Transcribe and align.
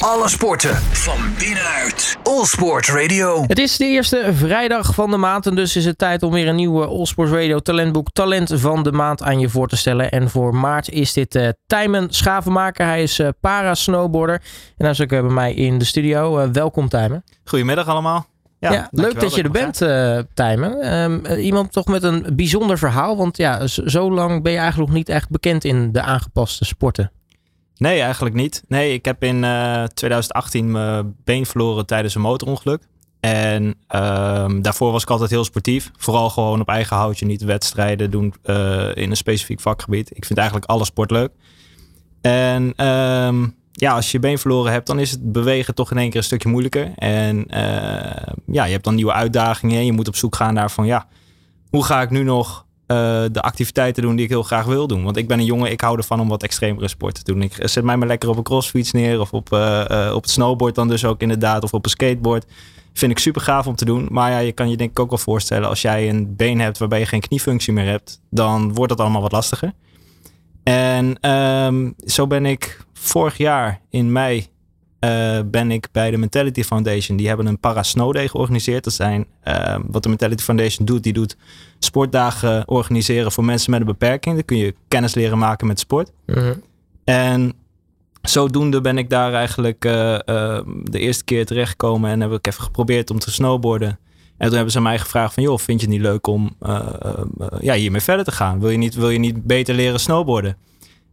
Alle 0.00 0.28
sporten 0.28 0.76
van 0.76 1.18
binnenuit. 1.38 2.16
All 2.22 2.44
Sport 2.44 2.88
Radio. 2.88 3.44
Het 3.46 3.58
is 3.58 3.76
de 3.76 3.84
eerste 3.84 4.30
vrijdag 4.32 4.94
van 4.94 5.10
de 5.10 5.16
maand 5.16 5.46
en 5.46 5.54
dus 5.54 5.76
is 5.76 5.84
het 5.84 5.98
tijd 5.98 6.22
om 6.22 6.32
weer 6.32 6.48
een 6.48 6.54
nieuwe 6.54 6.86
All 6.86 7.04
Sports 7.04 7.32
Radio 7.32 7.58
talentboek 7.58 8.10
Talent 8.12 8.52
van 8.54 8.82
de 8.82 8.92
Maand 8.92 9.22
aan 9.22 9.38
je 9.38 9.48
voor 9.48 9.68
te 9.68 9.76
stellen. 9.76 10.10
En 10.10 10.30
voor 10.30 10.54
maart 10.54 10.90
is 10.90 11.12
dit 11.12 11.34
uh, 11.34 11.48
Tijmen 11.66 12.06
Schavenmaker. 12.10 12.86
Hij 12.86 13.02
is 13.02 13.18
uh, 13.18 13.28
para-snowboarder 13.40 14.34
en 14.76 14.84
hij 14.84 14.90
is 14.90 15.00
ook 15.00 15.12
uh, 15.12 15.20
bij 15.20 15.30
mij 15.30 15.54
in 15.54 15.78
de 15.78 15.84
studio. 15.84 16.50
welkom 16.52 16.88
Tijmen. 16.88 17.24
Goedemiddag 17.44 17.86
allemaal. 17.86 18.26
Ja, 18.58 18.72
ja 18.72 18.88
leuk 18.90 19.20
dat 19.20 19.34
je 19.34 19.42
er 19.42 19.50
bent, 19.50 19.82
uh, 19.82 20.18
Tijmen. 20.34 20.94
Um, 20.94 21.26
iemand 21.26 21.72
toch 21.72 21.86
met 21.86 22.02
een 22.02 22.26
bijzonder 22.32 22.78
verhaal, 22.78 23.16
want 23.16 23.36
ja, 23.36 23.66
zo 23.66 24.12
lang 24.12 24.42
ben 24.42 24.52
je 24.52 24.58
eigenlijk 24.58 24.88
nog 24.88 24.98
niet 24.98 25.08
echt 25.08 25.30
bekend 25.30 25.64
in 25.64 25.92
de 25.92 26.02
aangepaste 26.02 26.64
sporten. 26.64 27.12
Nee, 27.80 28.00
eigenlijk 28.00 28.34
niet. 28.34 28.62
Nee, 28.68 28.92
ik 28.92 29.04
heb 29.04 29.22
in 29.22 29.42
uh, 29.42 29.84
2018 29.84 30.70
mijn 30.70 31.14
been 31.24 31.46
verloren 31.46 31.86
tijdens 31.86 32.14
een 32.14 32.20
motorongeluk. 32.20 32.82
En 33.20 33.64
um, 33.64 34.62
daarvoor 34.62 34.92
was 34.92 35.02
ik 35.02 35.10
altijd 35.10 35.30
heel 35.30 35.44
sportief. 35.44 35.90
Vooral 35.96 36.30
gewoon 36.30 36.60
op 36.60 36.68
eigen 36.68 36.96
houtje, 36.96 37.26
niet 37.26 37.42
wedstrijden 37.42 38.10
doen 38.10 38.34
uh, 38.44 38.88
in 38.94 39.10
een 39.10 39.16
specifiek 39.16 39.60
vakgebied. 39.60 40.10
Ik 40.16 40.24
vind 40.24 40.38
eigenlijk 40.38 40.70
alle 40.70 40.84
sport 40.84 41.10
leuk. 41.10 41.30
En 42.20 42.86
um, 42.86 43.54
ja, 43.72 43.94
als 43.94 44.10
je 44.10 44.18
been 44.18 44.38
verloren 44.38 44.72
hebt, 44.72 44.86
dan 44.86 44.98
is 44.98 45.10
het 45.10 45.32
bewegen 45.32 45.74
toch 45.74 45.90
in 45.90 45.98
één 45.98 46.08
keer 46.08 46.18
een 46.18 46.24
stukje 46.24 46.48
moeilijker. 46.48 46.92
En 46.94 47.36
uh, 47.36 48.34
ja, 48.46 48.64
je 48.64 48.72
hebt 48.72 48.84
dan 48.84 48.94
nieuwe 48.94 49.12
uitdagingen. 49.12 49.84
Je 49.84 49.92
moet 49.92 50.08
op 50.08 50.16
zoek 50.16 50.36
gaan 50.36 50.54
naar 50.54 50.70
van 50.70 50.86
ja, 50.86 51.06
hoe 51.70 51.84
ga 51.84 52.02
ik 52.02 52.10
nu 52.10 52.22
nog 52.22 52.66
uh, 52.90 52.96
de 53.32 53.40
activiteiten 53.40 54.02
doen 54.02 54.16
die 54.16 54.24
ik 54.24 54.30
heel 54.30 54.42
graag 54.42 54.64
wil 54.64 54.86
doen. 54.86 55.04
Want 55.04 55.16
ik 55.16 55.28
ben 55.28 55.38
een 55.38 55.44
jongen, 55.44 55.70
ik 55.70 55.80
hou 55.80 55.96
ervan 55.96 56.20
om 56.20 56.28
wat 56.28 56.42
extremere 56.42 56.88
sporten 56.88 57.24
te 57.24 57.32
doen. 57.32 57.42
Ik 57.42 57.56
zet 57.60 57.84
mij 57.84 57.96
maar 57.96 58.08
lekker 58.08 58.28
op 58.28 58.36
een 58.36 58.42
crossfiets 58.42 58.92
neer 58.92 59.20
of 59.20 59.32
op, 59.32 59.52
uh, 59.52 60.12
op 60.14 60.22
het 60.22 60.30
snowboard 60.30 60.74
dan 60.74 60.88
dus 60.88 61.04
ook 61.04 61.20
inderdaad. 61.20 61.62
Of 61.62 61.74
op 61.74 61.84
een 61.84 61.90
skateboard. 61.90 62.46
Vind 62.92 63.12
ik 63.12 63.18
super 63.18 63.40
gaaf 63.40 63.66
om 63.66 63.74
te 63.74 63.84
doen. 63.84 64.08
Maar 64.10 64.30
ja, 64.30 64.38
je 64.38 64.52
kan 64.52 64.70
je 64.70 64.76
denk 64.76 64.90
ik 64.90 64.98
ook 64.98 65.10
wel 65.10 65.18
voorstellen 65.18 65.68
als 65.68 65.82
jij 65.82 66.08
een 66.08 66.36
been 66.36 66.60
hebt 66.60 66.78
waarbij 66.78 66.98
je 66.98 67.06
geen 67.06 67.20
kniefunctie 67.20 67.72
meer 67.72 67.86
hebt. 67.86 68.20
Dan 68.30 68.74
wordt 68.74 68.90
dat 68.90 69.00
allemaal 69.00 69.22
wat 69.22 69.32
lastiger. 69.32 69.72
En 70.62 71.30
um, 71.30 71.94
zo 71.98 72.26
ben 72.26 72.46
ik 72.46 72.84
vorig 72.92 73.36
jaar 73.36 73.80
in 73.90 74.12
mei 74.12 74.46
uh, 75.00 75.38
ben 75.44 75.70
ik 75.70 75.88
bij 75.92 76.10
de 76.10 76.16
Mentality 76.16 76.62
Foundation. 76.62 77.16
Die 77.16 77.28
hebben 77.28 77.46
een 77.46 77.58
Para 77.58 77.82
Snow 77.82 78.14
Day 78.14 78.28
georganiseerd. 78.28 78.84
Dat 78.84 78.92
zijn 78.92 79.26
uh, 79.48 79.76
wat 79.86 80.02
de 80.02 80.08
Mentality 80.08 80.42
Foundation 80.42 80.86
doet. 80.86 81.02
Die 81.02 81.12
doet 81.12 81.36
sportdagen 81.78 82.68
organiseren 82.68 83.32
voor 83.32 83.44
mensen 83.44 83.70
met 83.70 83.80
een 83.80 83.86
beperking. 83.86 84.34
Dan 84.34 84.44
kun 84.44 84.56
je 84.56 84.74
kennis 84.88 85.14
leren 85.14 85.38
maken 85.38 85.66
met 85.66 85.78
sport. 85.78 86.12
-hmm. 86.26 86.62
En 87.04 87.52
zodoende 88.22 88.80
ben 88.80 88.98
ik 88.98 89.10
daar 89.10 89.32
eigenlijk 89.32 89.84
uh, 89.84 89.92
de 90.84 90.98
eerste 90.98 91.24
keer 91.24 91.46
terechtgekomen. 91.46 92.10
En 92.10 92.20
heb 92.20 92.32
ik 92.32 92.46
even 92.46 92.62
geprobeerd 92.62 93.10
om 93.10 93.18
te 93.18 93.30
snowboarden. 93.30 93.98
En 94.36 94.46
toen 94.46 94.54
hebben 94.54 94.72
ze 94.72 94.80
mij 94.80 94.98
gevraagd 94.98 95.34
van... 95.34 95.42
joh, 95.42 95.58
vind 95.58 95.80
je 95.80 95.86
het 95.86 95.94
niet 95.94 96.04
leuk 96.04 96.26
om 96.26 96.56
ja, 97.60 97.74
hiermee 97.74 98.00
verder 98.00 98.24
te 98.24 98.32
gaan? 98.32 98.60
Wil 98.60 98.70
je, 98.70 98.78
niet, 98.78 98.94
wil 98.94 99.10
je 99.10 99.18
niet 99.18 99.44
beter 99.44 99.74
leren 99.74 100.00
snowboarden? 100.00 100.56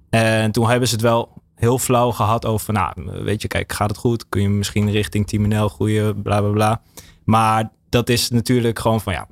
En 0.09 0.51
toen 0.51 0.69
hebben 0.69 0.87
ze 0.87 0.93
het 0.93 1.03
wel 1.03 1.31
heel 1.57 1.77
flauw 1.77 2.11
gehad 2.11 2.45
over, 2.45 2.73
nou, 2.73 2.93
weet 3.23 3.41
je, 3.41 3.47
kijk, 3.47 3.73
gaat 3.73 3.89
het 3.89 3.97
goed? 3.97 4.29
Kun 4.29 4.41
je 4.41 4.49
misschien 4.49 4.91
richting 4.91 5.27
Team 5.27 5.69
groeien, 5.69 6.21
bla 6.21 6.39
bla 6.39 6.51
bla. 6.51 6.81
Maar 7.23 7.69
dat 7.89 8.09
is 8.09 8.29
natuurlijk 8.29 8.79
gewoon 8.79 9.01
van, 9.01 9.13
ja, 9.13 9.27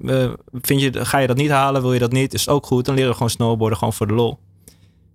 vind 0.52 0.82
je, 0.82 1.06
ga 1.06 1.18
je 1.18 1.28
dat 1.28 1.38
niet 1.38 1.50
halen? 1.50 1.82
Wil 1.82 1.94
je 1.94 2.00
dat 2.00 2.12
niet? 2.12 2.34
Is 2.34 2.50
ook 2.50 2.66
goed? 2.66 2.86
Dan 2.86 2.96
leren 2.96 3.10
we 3.10 3.16
gewoon 3.16 3.30
snowboarden, 3.30 3.78
gewoon 3.78 3.94
voor 3.94 4.08
de 4.08 4.14
lol. 4.14 4.40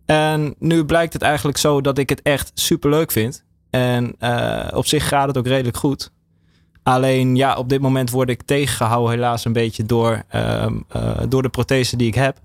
En 0.07 0.55
nu 0.59 0.85
blijkt 0.85 1.13
het 1.13 1.23
eigenlijk 1.23 1.59
zo 1.59 1.81
dat 1.81 1.99
ik 1.99 2.09
het 2.09 2.23
echt 2.23 2.51
super 2.55 2.91
leuk 2.91 3.11
vind. 3.11 3.45
En 3.71 4.15
uh, 4.21 4.69
op 4.75 4.87
zich 4.87 5.09
gaat 5.09 5.27
het 5.27 5.39
ook 5.39 5.47
redelijk 5.47 5.77
goed. 5.77 6.13
Alleen 6.83 7.37
ja, 7.37 7.57
op 7.57 7.69
dit 7.69 7.81
moment 7.81 8.11
word 8.11 8.29
ik 8.29 8.43
tegengehouden 8.43 9.11
helaas 9.11 9.45
een 9.45 9.53
beetje 9.53 9.85
door, 9.85 10.23
uh, 10.35 10.67
uh, 10.97 11.21
door 11.29 11.43
de 11.43 11.49
prothese 11.49 11.97
die 11.97 12.07
ik 12.07 12.15
heb. 12.15 12.39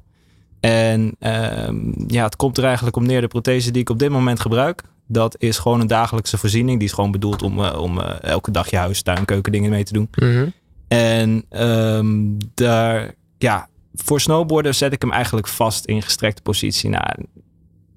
En 0.66 1.16
um, 1.20 1.94
ja, 2.08 2.24
het 2.24 2.36
komt 2.36 2.58
er 2.58 2.64
eigenlijk 2.64 2.96
om 2.96 3.06
neer. 3.06 3.22
De 3.22 3.28
prothese 3.28 3.72
die 3.72 3.82
ik 3.82 3.90
op 3.90 4.00
dit 4.00 4.10
moment 4.10 4.40
gebruik, 4.40 4.84
dat 5.08 5.36
is 5.38 5.58
gewoon 5.58 5.80
een 5.80 5.88
dagelijkse 5.88 6.38
voorziening. 6.38 6.80
Die 6.80 6.88
is 6.88 6.94
gewoon 6.94 7.12
bedoeld 7.12 7.42
om, 7.42 7.60
uh, 7.60 7.80
om 7.82 7.98
uh, 7.98 8.22
elke 8.22 8.52
dag 8.52 8.70
je 8.70 8.78
huis, 8.78 9.02
tuin, 9.02 9.26
keuken 9.26 9.52
dingen 9.52 9.70
mee 9.70 9.84
te 9.84 9.94
doen. 9.94 10.10
Mm 10.16 10.32
-hmm. 10.32 10.54
En 10.88 11.46
um, 11.50 12.38
daar, 12.54 13.14
ja, 13.38 13.68
voor 13.94 14.22
snowboarden 14.22 14.76
zet 14.76 14.94
ik 14.94 15.02
hem 15.02 15.12
eigenlijk 15.12 15.48
vast 15.48 15.86
in 15.86 16.02
gestrekte 16.02 16.42
positie. 16.42 16.90
Nou, 16.90 17.06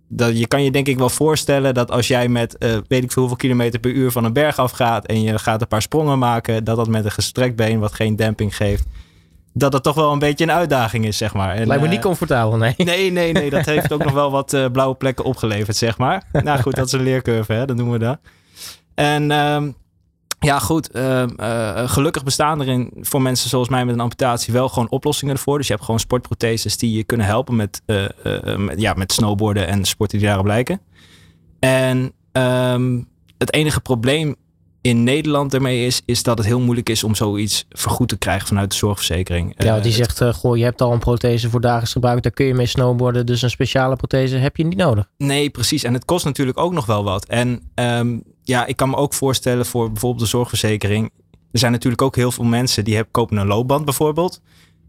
dat, 0.08 0.38
je 0.38 0.46
kan 0.46 0.64
je 0.64 0.70
denk 0.70 0.86
ik 0.86 0.98
wel 0.98 1.10
voorstellen 1.10 1.74
dat 1.74 1.90
als 1.90 2.08
jij 2.08 2.28
met 2.28 2.56
uh, 2.58 2.76
weet 2.88 3.02
ik 3.02 3.12
veel 3.12 3.22
hoeveel 3.22 3.40
kilometer 3.40 3.80
per 3.80 3.90
uur 3.90 4.10
van 4.10 4.24
een 4.24 4.32
berg 4.32 4.58
afgaat 4.58 5.06
en 5.06 5.22
je 5.22 5.38
gaat 5.38 5.60
een 5.60 5.68
paar 5.68 5.82
sprongen 5.82 6.18
maken, 6.18 6.64
dat 6.64 6.76
dat 6.76 6.88
met 6.88 7.04
een 7.04 7.10
gestrekt 7.10 7.56
been 7.56 7.78
wat 7.78 7.92
geen 7.92 8.16
demping 8.16 8.56
geeft, 8.56 8.84
dat 9.58 9.72
het 9.72 9.82
toch 9.82 9.94
wel 9.94 10.12
een 10.12 10.18
beetje 10.18 10.44
een 10.44 10.52
uitdaging 10.52 11.04
is, 11.04 11.16
zeg 11.16 11.34
maar. 11.34 11.54
En, 11.54 11.66
Lijkt 11.66 11.82
me 11.82 11.88
niet 11.88 12.00
comfortabel, 12.00 12.56
nee. 12.56 12.74
Nee, 12.84 13.12
nee, 13.12 13.32
nee. 13.32 13.50
Dat 13.50 13.64
heeft 13.64 13.92
ook 13.92 14.04
nog 14.04 14.12
wel 14.12 14.30
wat 14.30 14.52
uh, 14.52 14.66
blauwe 14.72 14.94
plekken 14.94 15.24
opgeleverd, 15.24 15.76
zeg 15.76 15.98
maar. 15.98 16.22
Nou 16.32 16.60
goed, 16.60 16.74
dat 16.74 16.86
is 16.86 16.92
een 16.92 17.02
leercurve, 17.02 17.52
hè. 17.52 17.66
Dat 17.66 17.76
noemen 17.76 17.98
we 17.98 18.04
dat. 18.04 18.18
En 18.94 19.30
um, 19.30 19.74
ja, 20.38 20.58
goed. 20.58 20.96
Uh, 20.96 21.22
uh, 21.36 21.88
gelukkig 21.88 22.24
bestaan 22.24 22.60
er 22.60 22.68
in, 22.68 22.90
voor 23.00 23.22
mensen 23.22 23.48
zoals 23.48 23.68
mij 23.68 23.84
met 23.84 23.94
een 23.94 24.00
amputatie 24.00 24.52
wel 24.52 24.68
gewoon 24.68 24.90
oplossingen 24.90 25.34
ervoor. 25.34 25.58
Dus 25.58 25.66
je 25.66 25.72
hebt 25.72 25.84
gewoon 25.84 26.00
sportprotheses 26.00 26.76
die 26.76 26.96
je 26.96 27.04
kunnen 27.04 27.26
helpen 27.26 27.56
met, 27.56 27.82
met 28.56 28.80
ja, 28.80 28.94
met 28.94 29.12
snowboarden 29.12 29.66
en 29.66 29.84
sporten 29.84 30.18
die 30.18 30.26
daarop 30.26 30.46
lijken. 30.46 30.80
En 31.58 32.12
um, 32.32 33.08
het 33.38 33.52
enige 33.52 33.80
probleem 33.80 34.36
in 34.88 35.04
Nederland 35.04 35.54
ermee 35.54 35.86
is, 35.86 36.02
is 36.04 36.22
dat 36.22 36.38
het 36.38 36.46
heel 36.46 36.60
moeilijk 36.60 36.88
is 36.88 37.04
om 37.04 37.14
zoiets 37.14 37.66
vergoed 37.70 38.08
te 38.08 38.16
krijgen 38.16 38.48
vanuit 38.48 38.70
de 38.70 38.76
zorgverzekering. 38.76 39.54
Ja, 39.56 39.80
die 39.80 39.92
zegt, 39.92 40.20
uh, 40.20 40.32
goh, 40.32 40.56
je 40.56 40.64
hebt 40.64 40.80
al 40.80 40.92
een 40.92 40.98
prothese 40.98 41.50
voor 41.50 41.60
dagelijks 41.60 41.92
gebruik, 41.92 42.22
daar 42.22 42.32
kun 42.32 42.46
je 42.46 42.54
mee 42.54 42.66
snowboarden, 42.66 43.26
dus 43.26 43.42
een 43.42 43.50
speciale 43.50 43.96
prothese 43.96 44.36
heb 44.36 44.56
je 44.56 44.64
niet 44.64 44.78
nodig. 44.78 45.10
Nee, 45.16 45.50
precies. 45.50 45.82
En 45.82 45.94
het 45.94 46.04
kost 46.04 46.24
natuurlijk 46.24 46.58
ook 46.58 46.72
nog 46.72 46.86
wel 46.86 47.04
wat. 47.04 47.24
En 47.24 47.60
um, 47.74 48.22
ja, 48.42 48.66
ik 48.66 48.76
kan 48.76 48.90
me 48.90 48.96
ook 48.96 49.14
voorstellen 49.14 49.66
voor 49.66 49.92
bijvoorbeeld 49.92 50.22
de 50.22 50.28
zorgverzekering. 50.28 51.10
Er 51.52 51.58
zijn 51.58 51.72
natuurlijk 51.72 52.02
ook 52.02 52.16
heel 52.16 52.32
veel 52.32 52.44
mensen 52.44 52.84
die 52.84 52.94
hebben, 52.94 53.12
kopen 53.12 53.36
een 53.36 53.46
loopband 53.46 53.84
bijvoorbeeld. 53.84 54.40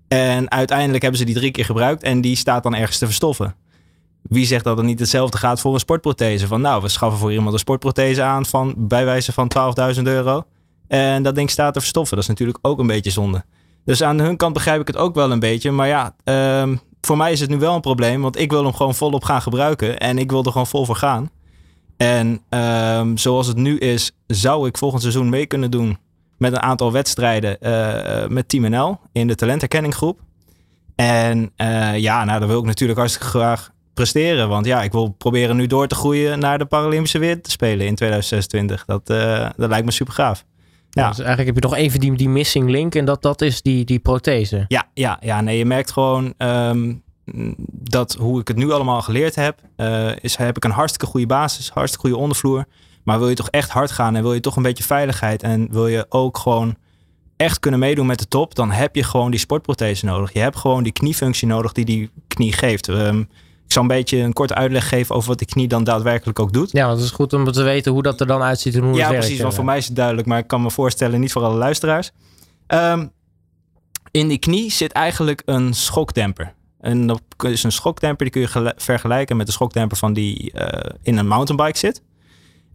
En 0.08 0.52
uiteindelijk 0.52 1.02
hebben 1.02 1.20
ze 1.20 1.26
die 1.26 1.36
drie 1.36 1.52
keer 1.52 1.66
gebruikt 1.66 2.04
en 2.04 2.22
die 2.22 2.36
staat 2.36 2.64
dan 2.64 2.76
ergens 2.76 2.98
te 2.98 3.06
verstoffen. 3.06 3.56
Wie 4.22 4.46
zegt 4.46 4.64
dat 4.64 4.78
het 4.78 4.86
niet 4.86 5.00
hetzelfde 5.00 5.38
gaat 5.38 5.60
voor 5.60 5.74
een 5.74 5.80
sportprothese? 5.80 6.48
Van 6.48 6.62
nou, 6.62 6.82
we 6.82 6.88
schaffen 6.88 7.20
voor 7.20 7.34
iemand 7.34 7.54
een 7.54 7.60
sportprothese 7.60 8.22
aan 8.22 8.46
van 8.46 8.74
bij 8.78 9.06
wijze 9.06 9.34
van 9.34 9.52
12.000 9.96 10.02
euro. 10.04 10.44
En 10.88 11.24
dat 11.24 11.36
ding 11.36 11.50
staat 11.50 11.74
te 11.74 11.80
verstoffen. 11.80 12.16
Dat 12.16 12.24
is 12.24 12.30
natuurlijk 12.30 12.60
ook 12.62 12.80
een 12.80 12.88
beetje 12.88 13.12
zonde. 13.12 13.44
Dus 13.86 14.04
aan 14.04 14.20
hun 14.20 14.38
kant 14.38 14.54
begrijp 14.54 14.82
ik 14.82 14.88
het 14.88 14.98
ook 14.98 15.16
wel 15.16 15.32
een 15.32 15.40
beetje. 15.40 15.72
Maar 15.72 15.88
ja, 15.88 16.16
um, 16.62 16.80
voor 17.02 17.18
mij 17.18 17.32
is 17.32 17.40
het 17.40 17.50
nu 17.50 17.58
wel 17.58 17.76
een 17.76 17.82
probleem. 17.82 18.22
Want 18.22 18.40
ik 18.40 18.52
wil 18.52 18.64
hem 18.64 18.74
gewoon 18.74 18.96
volop 18.96 19.24
gaan 19.24 19.42
gebruiken. 19.42 20.00
En 20.00 20.18
ik 20.18 20.32
wil 20.32 20.44
er 20.44 20.52
gewoon 20.52 20.68
vol 20.68 20.86
voor 20.86 20.96
gaan. 20.96 21.30
En 21.98 22.42
um, 22.50 23.18
zoals 23.18 23.48
het 23.48 23.58
nu 23.58 23.78
is, 23.78 24.12
zou 24.28 24.68
ik 24.68 24.78
volgend 24.78 25.02
seizoen 25.02 25.30
mee 25.30 25.46
kunnen 25.46 25.72
doen 25.72 25.98
met 26.38 26.52
een 26.52 26.62
aantal 26.62 26.92
wedstrijden 26.92 27.58
uh, 27.62 28.28
met 28.28 28.50
Team 28.50 28.70
NL 28.70 28.98
in 29.12 29.28
de 29.28 29.36
talentherkenninggroep. 29.36 30.20
En 30.96 31.52
uh, 31.58 31.98
ja, 31.98 32.24
nou, 32.24 32.40
dan 32.40 32.48
wil 32.48 32.60
ik 32.60 32.66
natuurlijk 32.66 33.00
hartstikke 33.00 33.28
graag 33.30 33.72
presteren. 34.00 34.50
Want 34.50 34.66
ja, 34.66 34.84
ik 34.84 34.92
wil 34.92 35.10
proberen 35.10 35.56
nu 35.56 35.68
door 35.68 35.88
te 35.88 35.96
groeien 35.96 36.40
naar 36.40 36.58
de 36.58 36.66
Paralympische 36.66 37.20
weer 37.20 37.42
te 37.42 37.52
spelen 37.52 37.86
in 37.86 37.96
2026. 37.96 38.86
Dat, 38.86 39.10
uh, 39.10 39.50
dat 39.58 39.70
lijkt 39.70 39.86
me 39.86 39.92
super 39.92 40.14
gaaf. 40.14 40.46
Ja. 40.90 41.08
Dus 41.08 41.18
eigenlijk 41.18 41.48
heb 41.48 41.64
je 41.64 41.70
nog 41.70 41.78
even 41.78 42.00
die, 42.00 42.16
die 42.16 42.30
missing 42.30 42.70
link 42.70 42.96
en 42.96 43.06
dat, 43.06 43.22
dat 43.22 43.42
is 43.42 43.62
die, 43.62 43.86
die 43.86 44.00
prothese. 44.00 44.66
Ja, 44.68 44.88
ja, 44.94 45.18
ja, 45.22 45.42
nee, 45.42 45.58
je 45.58 45.66
merkt 45.66 45.92
gewoon 45.92 46.34
um, 46.38 47.04
dat 47.72 48.14
hoe 48.20 48.40
ik 48.40 48.48
het 48.48 48.58
nu 48.58 48.72
allemaal 48.72 49.02
geleerd 49.02 49.36
heb, 49.36 49.60
uh, 49.78 50.12
is 50.22 50.36
heb 50.36 50.58
ik 50.58 50.64
een 50.64 50.72
hartstikke 50.72 51.06
goede 51.06 51.28
basis, 51.28 51.70
hartstikke 51.70 52.08
goede 52.08 52.22
ondervloer. 52.22 52.66
Maar 53.04 53.20
wil 53.20 53.30
je 53.30 53.36
toch 53.36 53.50
echt 53.50 53.70
hard 53.70 53.92
gaan 53.92 54.16
en 54.16 54.22
wil 54.22 54.34
je 54.34 54.40
toch 54.40 54.56
een 54.56 54.64
beetje 54.64 54.84
veiligheid 54.84 55.44
en 55.44 55.68
wil 55.72 55.88
je 55.88 56.06
ook 56.10 56.38
gewoon 56.38 56.76
echt 57.36 57.60
kunnen 57.60 57.80
meedoen 57.80 58.06
met 58.06 58.20
de 58.20 58.28
top, 58.28 58.56
dan 58.56 58.72
heb 58.72 58.96
je 58.96 59.04
gewoon 59.04 59.32
die 59.32 59.40
sportprothese 59.40 60.06
nodig. 60.06 60.34
Je 60.34 60.40
hebt 60.40 60.58
gewoon 60.58 60.84
die 60.84 60.92
kniefunctie 60.92 61.48
nodig 61.48 61.72
die 61.72 61.86
die 61.86 62.12
knie 62.28 62.54
geeft. 62.54 62.88
Um, 62.88 63.30
ik 63.70 63.76
zal 63.76 63.84
een 63.84 63.90
beetje 63.90 64.18
een 64.18 64.34
korte 64.34 64.54
uitleg 64.54 64.90
geven 64.90 65.16
over 65.16 65.30
wat 65.30 65.38
die 65.38 65.48
knie 65.48 65.68
dan 65.68 65.84
daadwerkelijk 65.84 66.40
ook 66.40 66.54
doet. 66.54 66.72
Ja, 66.72 66.86
want 66.86 66.98
het 66.98 67.08
is 67.08 67.14
goed 67.14 67.34
om 67.34 67.52
te 67.52 67.64
weten 67.64 67.92
hoe 67.92 68.02
dat 68.02 68.20
er 68.20 68.28
dan 68.28 68.42
uitziet 68.42 68.76
en 68.76 68.82
hoe 68.82 68.94
ja, 68.94 68.98
het 68.98 69.00
werkt. 69.00 69.16
Ja, 69.16 69.20
precies. 69.20 69.42
Want 69.42 69.54
voor 69.54 69.66
mij 69.66 69.78
is 69.78 69.86
het 69.86 69.96
duidelijk, 69.96 70.28
maar 70.28 70.38
ik 70.38 70.48
kan 70.48 70.62
me 70.62 70.72
voorstellen, 70.72 71.20
niet 71.20 71.32
voor 71.32 71.44
alle 71.44 71.58
luisteraars. 71.58 72.12
Um, 72.68 73.12
in 74.12 74.28
die 74.28 74.38
knie 74.38 74.72
zit 74.72 74.92
eigenlijk 74.92 75.42
een 75.46 75.74
schokdemper. 75.74 76.54
En 76.80 77.08
dat 77.08 77.22
is 77.38 77.64
een 77.64 77.72
schokdemper, 77.72 78.32
die 78.32 78.48
kun 78.48 78.62
je 78.62 78.74
vergelijken 78.78 79.38
met 79.38 79.46
de 79.46 79.52
schokdemper 79.52 79.98
van 79.98 80.14
die 80.14 80.52
uh, 80.54 80.68
in 81.02 81.18
een 81.18 81.28
mountainbike 81.28 81.78
zit. 81.78 82.02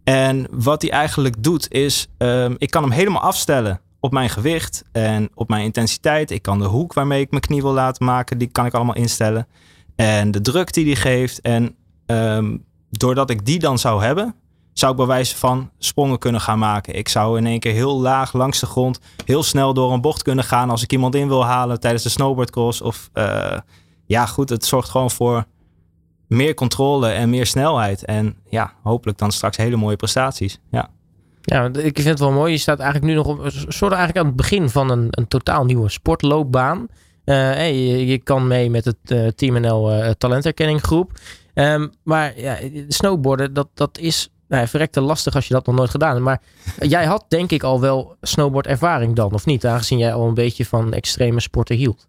En 0.03 0.47
wat 0.51 0.81
die 0.81 0.91
eigenlijk 0.91 1.43
doet 1.43 1.71
is, 1.71 2.07
um, 2.17 2.55
ik 2.57 2.69
kan 2.69 2.81
hem 2.83 2.91
helemaal 2.91 3.21
afstellen 3.21 3.81
op 3.99 4.11
mijn 4.11 4.29
gewicht 4.29 4.83
en 4.91 5.29
op 5.33 5.49
mijn 5.49 5.63
intensiteit. 5.63 6.31
Ik 6.31 6.41
kan 6.41 6.59
de 6.59 6.65
hoek 6.65 6.93
waarmee 6.93 7.21
ik 7.21 7.29
mijn 7.29 7.41
knie 7.41 7.61
wil 7.61 7.73
laten 7.73 8.05
maken, 8.05 8.37
die 8.37 8.47
kan 8.47 8.65
ik 8.65 8.73
allemaal 8.73 8.95
instellen. 8.95 9.47
En 9.95 10.31
de 10.31 10.41
druk 10.41 10.73
die 10.73 10.85
die 10.85 10.95
geeft. 10.95 11.41
En 11.41 11.75
um, 12.05 12.65
doordat 12.89 13.29
ik 13.29 13.45
die 13.45 13.59
dan 13.59 13.79
zou 13.79 14.03
hebben, 14.03 14.35
zou 14.73 14.91
ik 14.91 14.97
bij 14.97 15.05
wijze 15.05 15.37
van 15.37 15.71
sprongen 15.77 16.19
kunnen 16.19 16.41
gaan 16.41 16.59
maken. 16.59 16.95
Ik 16.95 17.09
zou 17.09 17.37
in 17.37 17.45
één 17.45 17.59
keer 17.59 17.73
heel 17.73 17.99
laag 17.99 18.33
langs 18.33 18.59
de 18.59 18.65
grond, 18.65 18.99
heel 19.25 19.43
snel 19.43 19.73
door 19.73 19.93
een 19.93 20.01
bocht 20.01 20.23
kunnen 20.23 20.43
gaan 20.43 20.69
als 20.69 20.83
ik 20.83 20.91
iemand 20.91 21.15
in 21.15 21.27
wil 21.27 21.45
halen 21.45 21.79
tijdens 21.79 22.03
de 22.03 22.09
snowboardcross. 22.09 22.81
Of 22.81 23.09
uh, 23.13 23.57
ja, 24.05 24.25
goed, 24.25 24.49
het 24.49 24.65
zorgt 24.65 24.89
gewoon 24.89 25.11
voor 25.11 25.45
meer 26.27 26.53
controle 26.53 27.07
en 27.07 27.29
meer 27.29 27.45
snelheid. 27.45 28.05
En 28.05 28.35
ja, 28.49 28.73
hopelijk 28.83 29.17
dan 29.17 29.31
straks 29.31 29.57
hele 29.57 29.75
mooie 29.75 29.95
prestaties. 29.95 30.59
Ja. 30.71 30.89
Ja, 31.41 31.65
ik 31.65 31.95
vind 31.95 32.07
het 32.07 32.19
wel 32.19 32.31
mooi. 32.31 32.51
Je 32.51 32.57
staat 32.57 32.79
eigenlijk 32.79 33.11
nu 33.11 33.17
nog 33.17 33.27
op, 33.27 33.49
soort 33.67 33.91
eigenlijk 33.91 34.17
aan 34.17 34.25
het 34.25 34.35
begin 34.35 34.69
van 34.69 34.91
een, 34.91 35.07
een 35.09 35.27
totaal 35.27 35.65
nieuwe 35.65 35.89
sportloopbaan. 35.89 36.87
Uh, 37.25 38.07
je, 38.07 38.17
kan 38.17 38.47
mee 38.47 38.69
met 38.69 38.85
het 38.85 38.97
uh, 39.07 39.27
Team 39.27 39.61
NL 39.61 39.91
uh, 39.91 40.09
talenterkenning 40.09 40.81
groep. 40.81 41.11
Um, 41.53 41.91
maar 42.03 42.39
ja, 42.39 42.57
snowboarden, 42.87 43.53
dat, 43.53 43.67
dat 43.73 43.97
is 43.97 44.29
nou, 44.47 44.67
verrekte 44.67 45.01
lastig 45.01 45.35
als 45.35 45.47
je 45.47 45.53
dat 45.53 45.65
nog 45.65 45.75
nooit 45.75 45.89
gedaan 45.89 46.11
hebt. 46.11 46.23
Maar 46.23 46.41
jij 46.95 47.05
had 47.05 47.25
denk 47.27 47.51
ik 47.51 47.63
al 47.63 47.81
wel 47.81 48.15
snowboardervaring 48.21 49.15
dan, 49.15 49.33
of 49.33 49.45
niet? 49.45 49.65
Aangezien 49.65 49.97
jij 49.97 50.13
al 50.13 50.27
een 50.27 50.33
beetje 50.33 50.65
van 50.65 50.93
extreme 50.93 51.39
sporten 51.39 51.75
hield. 51.75 52.07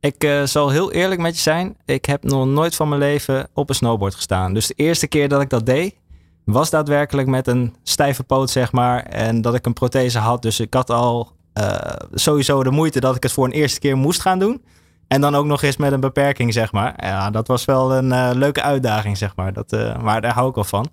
Ik 0.00 0.42
zal 0.44 0.70
heel 0.70 0.92
eerlijk 0.92 1.20
met 1.20 1.34
je 1.34 1.40
zijn. 1.42 1.76
Ik 1.84 2.04
heb 2.04 2.24
nog 2.24 2.46
nooit 2.46 2.74
van 2.74 2.88
mijn 2.88 3.00
leven 3.00 3.48
op 3.54 3.68
een 3.68 3.74
snowboard 3.74 4.14
gestaan. 4.14 4.54
Dus 4.54 4.66
de 4.66 4.74
eerste 4.74 5.06
keer 5.06 5.28
dat 5.28 5.40
ik 5.40 5.50
dat 5.50 5.66
deed, 5.66 5.94
was 6.44 6.70
daadwerkelijk 6.70 7.28
met 7.28 7.46
een 7.46 7.74
stijve 7.82 8.22
poot, 8.22 8.50
zeg 8.50 8.72
maar. 8.72 9.02
En 9.02 9.40
dat 9.40 9.54
ik 9.54 9.66
een 9.66 9.72
prothese 9.72 10.18
had. 10.18 10.42
Dus 10.42 10.60
ik 10.60 10.74
had 10.74 10.90
al 10.90 11.32
sowieso 12.12 12.62
de 12.62 12.70
moeite 12.70 13.00
dat 13.00 13.16
ik 13.16 13.22
het 13.22 13.32
voor 13.32 13.44
een 13.44 13.52
eerste 13.52 13.80
keer 13.80 13.96
moest 13.96 14.20
gaan 14.20 14.38
doen. 14.38 14.62
En 15.08 15.20
dan 15.20 15.34
ook 15.34 15.46
nog 15.46 15.62
eens 15.62 15.76
met 15.76 15.92
een 15.92 16.00
beperking, 16.00 16.52
zeg 16.52 16.72
maar. 16.72 16.94
Ja, 16.96 17.30
dat 17.30 17.46
was 17.46 17.64
wel 17.64 17.94
een 17.94 18.10
uh, 18.10 18.30
leuke 18.34 18.62
uitdaging, 18.62 19.16
zeg 19.16 19.36
maar. 19.36 19.52
Dat, 19.52 19.76
maar 20.02 20.20
daar 20.20 20.32
hou 20.34 20.50
ik 20.50 20.56
al 20.56 20.64
van. 20.64 20.90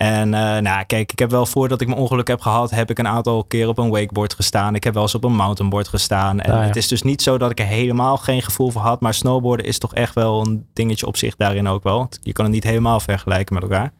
En 0.00 0.26
uh, 0.26 0.58
nou, 0.58 0.84
kijk, 0.84 1.12
ik 1.12 1.18
heb 1.18 1.30
wel 1.30 1.46
voordat 1.46 1.80
ik 1.80 1.86
mijn 1.86 2.00
ongeluk 2.00 2.28
heb 2.28 2.40
gehad, 2.40 2.70
heb 2.70 2.90
ik 2.90 2.98
een 2.98 3.08
aantal 3.08 3.44
keer 3.44 3.68
op 3.68 3.78
een 3.78 3.90
wakeboard 3.90 4.34
gestaan. 4.34 4.74
Ik 4.74 4.84
heb 4.84 4.94
wel 4.94 5.02
eens 5.02 5.14
op 5.14 5.24
een 5.24 5.34
mountainboard 5.34 5.88
gestaan. 5.88 6.40
En 6.40 6.52
ah, 6.52 6.60
ja. 6.60 6.66
het 6.66 6.76
is 6.76 6.88
dus 6.88 7.02
niet 7.02 7.22
zo 7.22 7.38
dat 7.38 7.50
ik 7.50 7.58
er 7.58 7.66
helemaal 7.66 8.16
geen 8.16 8.42
gevoel 8.42 8.70
voor 8.70 8.82
had. 8.82 9.00
Maar 9.00 9.14
snowboarden 9.14 9.66
is 9.66 9.78
toch 9.78 9.94
echt 9.94 10.14
wel 10.14 10.40
een 10.40 10.66
dingetje 10.72 11.06
op 11.06 11.16
zich 11.16 11.36
daarin 11.36 11.68
ook 11.68 11.82
wel. 11.82 12.08
Je 12.22 12.32
kan 12.32 12.44
het 12.44 12.54
niet 12.54 12.64
helemaal 12.64 13.00
vergelijken 13.00 13.54
met 13.54 13.62
elkaar. 13.62 13.92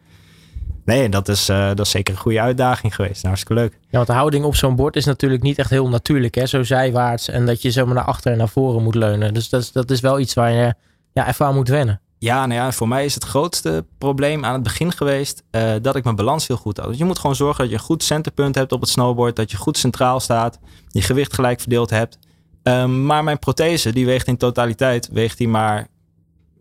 Nee, 0.85 1.09
dat 1.09 1.27
is, 1.27 1.49
uh, 1.49 1.67
dat 1.67 1.79
is 1.79 1.89
zeker 1.89 2.13
een 2.13 2.19
goede 2.19 2.41
uitdaging 2.41 2.95
geweest. 2.95 3.23
Hartstikke 3.23 3.61
leuk. 3.61 3.79
Ja, 3.81 3.87
want 3.91 4.07
de 4.07 4.13
houding 4.13 4.45
op 4.45 4.55
zo'n 4.55 4.75
bord 4.75 4.95
is 4.95 5.05
natuurlijk 5.05 5.43
niet 5.43 5.57
echt 5.57 5.69
heel 5.69 5.89
natuurlijk. 5.89 6.35
Hè? 6.35 6.45
Zo 6.45 6.63
zijwaarts 6.63 7.29
en 7.29 7.45
dat 7.45 7.61
je 7.61 7.71
zomaar 7.71 7.95
naar 7.95 8.03
achter 8.03 8.31
en 8.31 8.37
naar 8.37 8.49
voren 8.49 8.83
moet 8.83 8.95
leunen. 8.95 9.33
Dus 9.33 9.49
dat 9.49 9.61
is, 9.61 9.71
dat 9.71 9.91
is 9.91 9.99
wel 9.99 10.19
iets 10.19 10.33
waar 10.33 10.51
je 10.51 10.73
ja, 11.13 11.27
even 11.27 11.45
aan 11.45 11.55
moet 11.55 11.67
wennen. 11.67 12.01
Ja, 12.17 12.45
nou 12.45 12.61
ja, 12.61 12.71
voor 12.71 12.87
mij 12.87 13.05
is 13.05 13.13
het 13.13 13.23
grootste 13.23 13.85
probleem 13.97 14.45
aan 14.45 14.53
het 14.53 14.63
begin 14.63 14.91
geweest 14.91 15.43
uh, 15.51 15.73
dat 15.81 15.95
ik 15.95 16.03
mijn 16.03 16.15
balans 16.15 16.47
heel 16.47 16.57
goed 16.57 16.77
had. 16.77 16.87
Dus 16.87 16.97
je 16.97 17.05
moet 17.05 17.19
gewoon 17.19 17.35
zorgen 17.35 17.57
dat 17.57 17.69
je 17.69 17.77
een 17.77 17.83
goed 17.83 18.03
centerpunt 18.03 18.55
hebt 18.55 18.71
op 18.71 18.81
het 18.81 18.89
snowboard, 18.89 19.35
dat 19.35 19.51
je 19.51 19.57
goed 19.57 19.77
centraal 19.77 20.19
staat, 20.19 20.59
je 20.87 21.01
gewicht 21.01 21.33
gelijk 21.33 21.59
verdeeld 21.59 21.89
hebt. 21.89 22.17
Um, 22.63 23.05
maar 23.05 23.23
mijn 23.23 23.39
prothese, 23.39 23.93
die 23.93 24.05
weegt 24.05 24.27
in 24.27 24.37
totaliteit, 24.37 25.09
weegt 25.11 25.37
die 25.37 25.47
maar, 25.47 25.87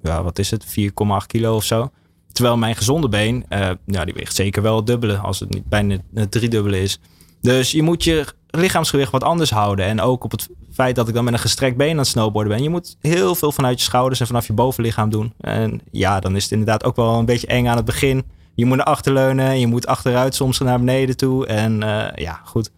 ja, 0.03 0.23
wat 0.23 0.39
is 0.39 0.51
het, 0.51 0.65
4,8 0.67 1.27
kilo 1.27 1.55
of 1.55 1.65
zo. 1.65 1.91
Terwijl 2.33 2.57
mijn 2.57 2.77
gezonde 2.77 3.09
been, 3.09 3.45
uh, 3.49 3.71
ja, 3.87 4.05
die 4.05 4.15
weegt 4.15 4.35
zeker 4.35 4.63
wel 4.63 4.77
het 4.77 4.87
dubbele, 4.87 5.17
als 5.17 5.41
het 5.41 5.51
niet 5.51 5.69
bijna 5.69 5.97
het 6.15 6.31
driedubbele 6.31 6.83
is. 6.83 7.01
Dus 7.41 7.71
je 7.71 7.83
moet 7.83 8.05
je 8.05 8.27
lichaamsgewicht 8.51 9.13
wat 9.13 9.25
anders 9.25 9.51
houden. 9.51 9.85
En 9.85 10.01
ook 10.01 10.25
op 10.25 10.31
het 10.31 10.49
feit 10.73 10.97
dat 10.97 11.09
ik 11.09 11.15
dan 11.15 11.25
met 11.25 11.33
een 11.33 11.39
gestrekt 11.39 11.77
been 11.77 11.91
aan 11.91 11.99
het 11.99 12.07
snowboarden 12.07 12.53
ben. 12.53 12.63
Je 12.63 12.69
moet 12.69 12.97
heel 13.01 13.35
veel 13.35 13.53
vanuit 13.53 13.79
je 13.79 13.85
schouders 13.85 14.21
en 14.21 14.27
vanaf 14.27 14.47
je 14.47 14.53
bovenlichaam 14.53 15.11
doen. 15.11 15.33
En 15.41 15.81
ja, 15.91 16.21
dan 16.21 16.37
is 16.37 16.43
het 16.43 16.53
inderdaad 16.53 16.85
ook 16.85 16.97
wel 16.97 17.19
een 17.19 17.25
beetje 17.25 17.47
eng 17.47 17.67
aan 17.67 17.77
het 17.77 17.85
begin. 17.85 18.25
Je 18.55 18.65
moet 18.65 18.77
naar 18.77 18.87
achter 18.87 19.13
leunen, 19.13 19.61
je 19.61 19.67
moet 19.67 19.87
achteruit 19.87 20.35
soms 20.35 20.59
naar 20.59 20.79
beneden 20.79 21.17
toe. 21.17 21.47
En 21.47 21.83
uh, 21.83 22.07
ja, 22.15 22.41
goed. 22.45 22.71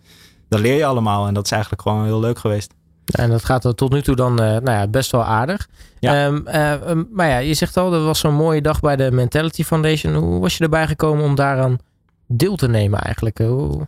Dat 0.49 0.61
leer 0.61 0.77
je 0.77 0.87
allemaal. 0.87 1.27
En 1.27 1.35
dat 1.35 1.45
is 1.45 1.51
eigenlijk 1.51 1.83
gewoon 1.83 2.05
heel 2.05 2.21
leuk 2.21 2.39
geweest. 2.39 2.75
En 3.05 3.31
dat 3.31 3.45
gaat 3.45 3.77
tot 3.77 3.93
nu 3.93 4.03
toe 4.03 4.17
dan 4.17 4.33
uh, 4.33 4.47
nou 4.47 4.71
ja, 4.71 4.87
best 4.87 5.11
wel 5.11 5.25
aardig. 5.25 5.69
Ja. 5.99 6.27
Um, 6.27 6.45
uh, 6.47 7.03
maar 7.13 7.29
ja, 7.29 7.39
je 7.39 7.55
zegt 7.55 7.77
al, 7.77 7.93
er 7.93 8.05
was 8.05 8.19
zo'n 8.19 8.35
mooie 8.35 8.63
dag 8.63 8.81
bij 8.81 8.97
de 8.97 9.11
Mentality 9.11 9.65
Foundation. 9.65 10.15
Hoe 10.15 10.41
was 10.41 10.57
je 10.57 10.65
erbij 10.65 10.87
gekomen 10.87 11.25
om 11.25 11.35
daaraan 11.35 11.79
deel 12.27 12.57
te 12.57 12.69
nemen 12.69 13.01
eigenlijk? 13.01 13.39
Hoe... 13.39 13.87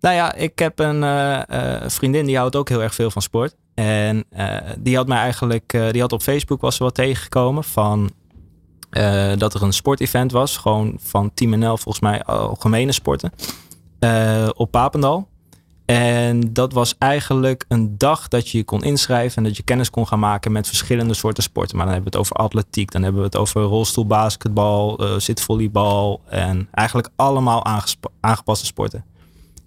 Nou 0.00 0.14
ja, 0.14 0.34
ik 0.34 0.58
heb 0.58 0.78
een 0.78 1.02
uh, 1.02 1.40
vriendin 1.86 2.26
die 2.26 2.36
houdt 2.36 2.56
ook 2.56 2.68
heel 2.68 2.82
erg 2.82 2.94
veel 2.94 3.10
van 3.10 3.22
sport. 3.22 3.54
En 3.74 4.24
uh, 4.36 4.56
die 4.78 4.96
had 4.96 5.06
mij 5.06 5.18
eigenlijk, 5.18 5.78
die 5.90 6.00
had 6.00 6.12
op 6.12 6.22
Facebook 6.22 6.60
was 6.60 6.78
wel 6.78 6.90
tegengekomen 6.90 7.64
van 7.64 8.10
dat 9.36 9.54
er 9.54 9.62
een 9.62 9.72
sportevent 9.72 10.32
was. 10.32 10.56
Gewoon 10.56 10.96
van 11.00 11.30
Team 11.34 11.58
NL 11.58 11.76
volgens 11.76 12.00
mij 12.00 12.22
algemene 12.22 12.92
sporten. 12.92 13.32
op 14.54 14.70
Papendal. 14.70 15.28
En 15.84 16.52
dat 16.52 16.72
was 16.72 16.94
eigenlijk 16.98 17.64
een 17.68 17.98
dag 17.98 18.28
dat 18.28 18.48
je 18.48 18.58
je 18.58 18.64
kon 18.64 18.82
inschrijven 18.82 19.36
en 19.36 19.44
dat 19.44 19.56
je 19.56 19.62
kennis 19.62 19.90
kon 19.90 20.06
gaan 20.06 20.18
maken 20.18 20.52
met 20.52 20.66
verschillende 20.66 21.14
soorten 21.14 21.42
sporten. 21.42 21.76
Maar 21.76 21.86
dan 21.86 21.94
hebben 21.94 22.12
we 22.12 22.18
het 22.18 22.26
over 22.28 22.44
atletiek, 22.44 22.90
dan 22.90 23.02
hebben 23.02 23.20
we 23.20 23.26
het 23.26 23.36
over 23.36 23.62
rolstoelbasketbal, 23.62 25.04
uh, 25.04 25.18
zitvolleybal 25.18 26.20
en 26.28 26.68
eigenlijk 26.70 27.08
allemaal 27.16 27.64
aangepaste 28.20 28.66
sporten. 28.66 29.04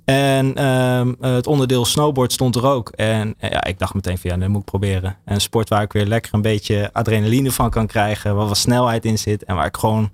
En 0.05 0.65
um, 0.65 1.15
het 1.19 1.47
onderdeel 1.47 1.85
snowboard 1.85 2.33
stond 2.33 2.55
er 2.55 2.65
ook. 2.65 2.89
En 2.89 3.35
eh, 3.37 3.49
ja, 3.49 3.63
ik 3.63 3.79
dacht 3.79 3.93
meteen 3.93 4.17
van 4.17 4.29
ja, 4.29 4.37
dat 4.37 4.49
moet 4.49 4.59
ik 4.59 4.65
proberen. 4.65 5.17
En 5.25 5.33
een 5.33 5.41
sport 5.41 5.69
waar 5.69 5.81
ik 5.81 5.91
weer 5.91 6.05
lekker 6.05 6.33
een 6.33 6.41
beetje 6.41 6.89
adrenaline 6.93 7.51
van 7.51 7.69
kan 7.69 7.87
krijgen. 7.87 8.35
Waar 8.35 8.47
wat 8.47 8.57
snelheid 8.57 9.05
in 9.05 9.17
zit. 9.17 9.43
En 9.43 9.55
waar 9.55 9.65
ik 9.65 9.77
gewoon 9.77 10.11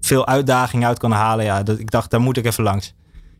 veel 0.00 0.26
uitdaging 0.26 0.84
uit 0.84 0.98
kan 0.98 1.10
halen. 1.10 1.44
Ja, 1.44 1.62
dat, 1.62 1.78
ik 1.78 1.90
dacht, 1.90 2.10
daar 2.10 2.20
moet 2.20 2.36
ik 2.36 2.44
even 2.44 2.64
langs. 2.64 2.94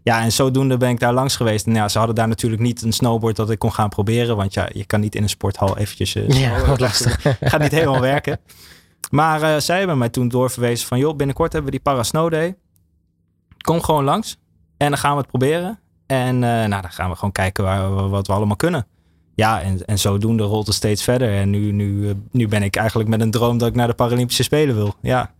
Ja, 0.05 0.23
en 0.23 0.33
zodoende 0.33 0.77
ben 0.77 0.89
ik 0.89 1.01
daar 1.01 1.12
langs 1.12 1.37
geweest. 1.37 1.67
En 1.67 1.75
ja, 1.75 1.89
ze 1.89 1.99
hadden 1.99 2.17
daar 2.17 2.29
natuurlijk 2.29 2.62
niet 2.62 2.83
een 2.83 2.93
snowboard 2.93 3.37
dat 3.37 3.51
ik 3.51 3.59
kon 3.59 3.73
gaan 3.73 3.89
proberen. 3.89 4.37
Want 4.37 4.55
ja, 4.55 4.69
je 4.73 4.85
kan 4.85 5.01
niet 5.01 5.15
in 5.15 5.23
een 5.23 5.29
sporthal 5.29 5.79
eventjes... 5.79 6.15
Uh, 6.15 6.29
ja, 6.29 6.67
wat 6.67 6.81
lastig. 6.81 7.21
Gaat 7.41 7.61
niet 7.61 7.71
helemaal 7.71 8.01
werken. 8.01 8.41
Maar 9.11 9.43
uh, 9.43 9.56
zij 9.56 9.79
hebben 9.79 9.99
mij 9.99 10.09
toen 10.09 10.29
doorverwezen 10.29 10.87
van... 10.87 10.99
joh, 10.99 11.17
binnenkort 11.17 11.53
hebben 11.53 11.71
we 11.71 11.77
die 11.77 11.93
Para 11.93 12.03
Snow 12.03 12.31
Day. 12.31 12.56
Kom 13.59 13.83
gewoon 13.83 14.05
langs. 14.05 14.39
En 14.77 14.89
dan 14.89 14.99
gaan 14.99 15.12
we 15.12 15.19
het 15.19 15.27
proberen. 15.27 15.79
En 16.07 16.35
uh, 16.35 16.41
nou, 16.41 16.83
dan 16.83 16.91
gaan 16.91 17.11
we 17.11 17.17
gewoon 17.17 17.33
kijken 17.33 17.65
waar, 17.65 18.09
wat 18.09 18.27
we 18.27 18.33
allemaal 18.33 18.57
kunnen. 18.57 18.87
Ja, 19.35 19.61
en, 19.61 19.85
en 19.85 19.99
zodoende 19.99 20.43
rolt 20.43 20.67
het 20.67 20.77
steeds 20.77 21.03
verder. 21.03 21.35
En 21.35 21.50
nu, 21.50 21.73
nu, 21.73 22.15
nu 22.31 22.49
ben 22.49 22.62
ik 22.62 22.77
eigenlijk 22.77 23.09
met 23.09 23.21
een 23.21 23.31
droom 23.31 23.59
dat 23.59 23.69
ik 23.69 23.75
naar 23.75 23.87
de 23.87 23.95
Paralympische 23.95 24.43
Spelen 24.43 24.75
wil. 24.75 24.95
Ja. 25.00 25.34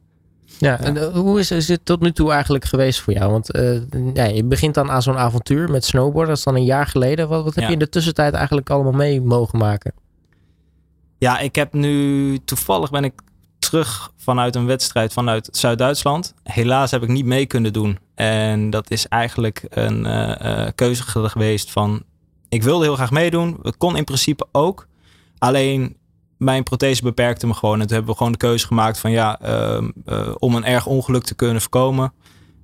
Ja, 0.58 0.80
en 0.80 0.96
uh, 0.96 1.06
hoe 1.06 1.38
is, 1.38 1.50
is 1.50 1.68
het 1.68 1.84
tot 1.84 2.00
nu 2.00 2.12
toe 2.12 2.32
eigenlijk 2.32 2.64
geweest 2.64 3.00
voor 3.00 3.12
jou? 3.12 3.30
Want 3.30 3.48
ja, 4.14 4.24
je 4.24 4.44
begint 4.44 4.74
dan 4.74 4.90
aan 4.90 5.02
zo'n 5.02 5.16
avontuur 5.16 5.70
met 5.70 5.84
snowboarden. 5.84 6.28
Dat 6.28 6.38
is 6.38 6.44
dan 6.44 6.54
een 6.54 6.64
jaar 6.64 6.86
geleden. 6.86 7.29
Wat, 7.29 7.44
wat 7.44 7.55
heb 7.55 7.62
ja. 7.62 7.67
je 7.67 7.72
in 7.72 7.79
de 7.79 7.88
tussentijd 7.88 8.34
eigenlijk 8.34 8.70
allemaal 8.70 8.93
mee 8.93 9.20
mogen 9.20 9.58
maken? 9.58 9.93
Ja, 11.19 11.38
ik 11.38 11.55
heb 11.55 11.72
nu 11.72 12.38
toevallig 12.44 12.90
ben 12.90 13.05
ik 13.05 13.12
terug 13.58 14.12
vanuit 14.17 14.55
een 14.55 14.67
wedstrijd 14.67 15.12
vanuit 15.12 15.48
Zuid-Duitsland. 15.52 16.34
Helaas 16.43 16.90
heb 16.90 17.02
ik 17.02 17.08
niet 17.08 17.24
mee 17.24 17.46
kunnen 17.46 17.72
doen. 17.72 17.98
En 18.14 18.70
dat 18.70 18.90
is 18.90 19.08
eigenlijk 19.08 19.67
een 19.69 20.05
uh, 20.05 20.34
uh, 20.43 20.69
keuze 20.74 21.02
geweest 21.02 21.70
van... 21.70 22.02
Ik 22.48 22.62
wilde 22.62 22.84
heel 22.84 22.94
graag 22.94 23.10
meedoen. 23.10 23.58
Het 23.62 23.76
kon 23.76 23.96
in 23.96 24.05
principe 24.05 24.46
ook. 24.52 24.86
Alleen 25.38 25.96
mijn 26.44 26.63
prothese 26.63 27.03
beperkte 27.03 27.46
me 27.46 27.55
gewoon. 27.55 27.81
En 27.81 27.86
toen 27.86 27.96
hebben 27.96 28.10
we 28.10 28.17
gewoon 28.17 28.32
de 28.32 28.39
keuze 28.39 28.67
gemaakt 28.67 28.98
van... 28.98 29.10
ja, 29.10 29.41
uh, 29.44 30.34
om 30.39 30.55
een 30.55 30.65
erg 30.65 30.86
ongeluk 30.86 31.24
te 31.24 31.34
kunnen 31.34 31.60
voorkomen... 31.60 32.13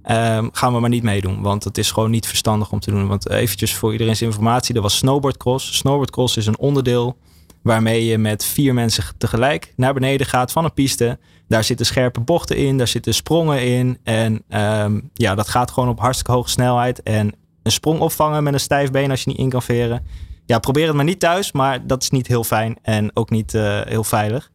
ehm, 0.03 0.49
gaan 0.53 0.73
we 0.73 0.81
maar 0.81 0.91
niet 0.91 1.03
meedoen. 1.03 1.43
Want 1.43 1.65
het 1.65 1.79
is 1.79 1.91
gewoon 1.91 2.11
niet 2.11 2.27
verstandig 2.27 2.73
om 2.73 2.81
te 2.81 2.91
doen. 2.91 3.07
Want 3.07 3.29
eventjes 3.29 3.75
voor 3.75 3.93
iedereen's 3.93 4.21
informatie. 4.21 4.75
Er 4.75 4.83
was 4.83 4.97
snowboardcross. 4.97 5.77
Snowboardcross 5.77 6.37
is 6.37 6.47
een 6.47 6.59
onderdeel 6.59 7.17
waarmee 7.63 8.05
je 8.05 8.19
met 8.19 8.45
vier 8.45 8.75
mensen 8.75 9.05
tegelijk 9.19 9.73
naar 9.77 9.95
beneden 9.95 10.27
gaat 10.27 10.53
van 10.53 10.65
een 10.65 10.75
piste. 10.75 11.19
Daar 11.49 11.65
zitten 11.65 11.87
scherpe 11.87 12.21
bochten 12.21 12.57
in, 12.57 12.79
daar 12.79 12.89
zitten 12.89 13.15
sprongen 13.15 13.67
in. 13.67 13.99
En 14.03 14.43
um, 14.83 15.11
ja, 15.15 15.35
dat 15.35 15.49
gaat 15.49 15.71
gewoon 15.71 15.89
op 15.89 16.01
hartstikke 16.01 16.33
hoge 16.33 16.49
snelheid. 16.49 17.03
En 17.03 17.33
een 17.63 17.73
sprong 17.73 18.01
opvangen 18.01 18.43
met 18.43 18.53
een 18.53 18.61
stijf 18.61 18.91
been 18.91 19.11
als 19.11 19.23
je 19.23 19.31
niet 19.31 19.39
in 19.39 19.49
kan 19.49 19.63
veren. 19.63 20.07
Ja, 20.50 20.59
probeer 20.59 20.87
het 20.87 20.97
maar 20.97 21.04
niet 21.04 21.21
thuis, 21.21 21.52
maar 21.52 21.87
dat 21.87 22.02
is 22.02 22.11
niet 22.11 22.26
heel 22.26 22.45
fijn 22.45 22.78
en 22.83 23.11
ook 23.14 23.30
niet 23.30 23.54
uh, 23.54 23.80
heel 23.80 24.04
veilig. 24.04 24.50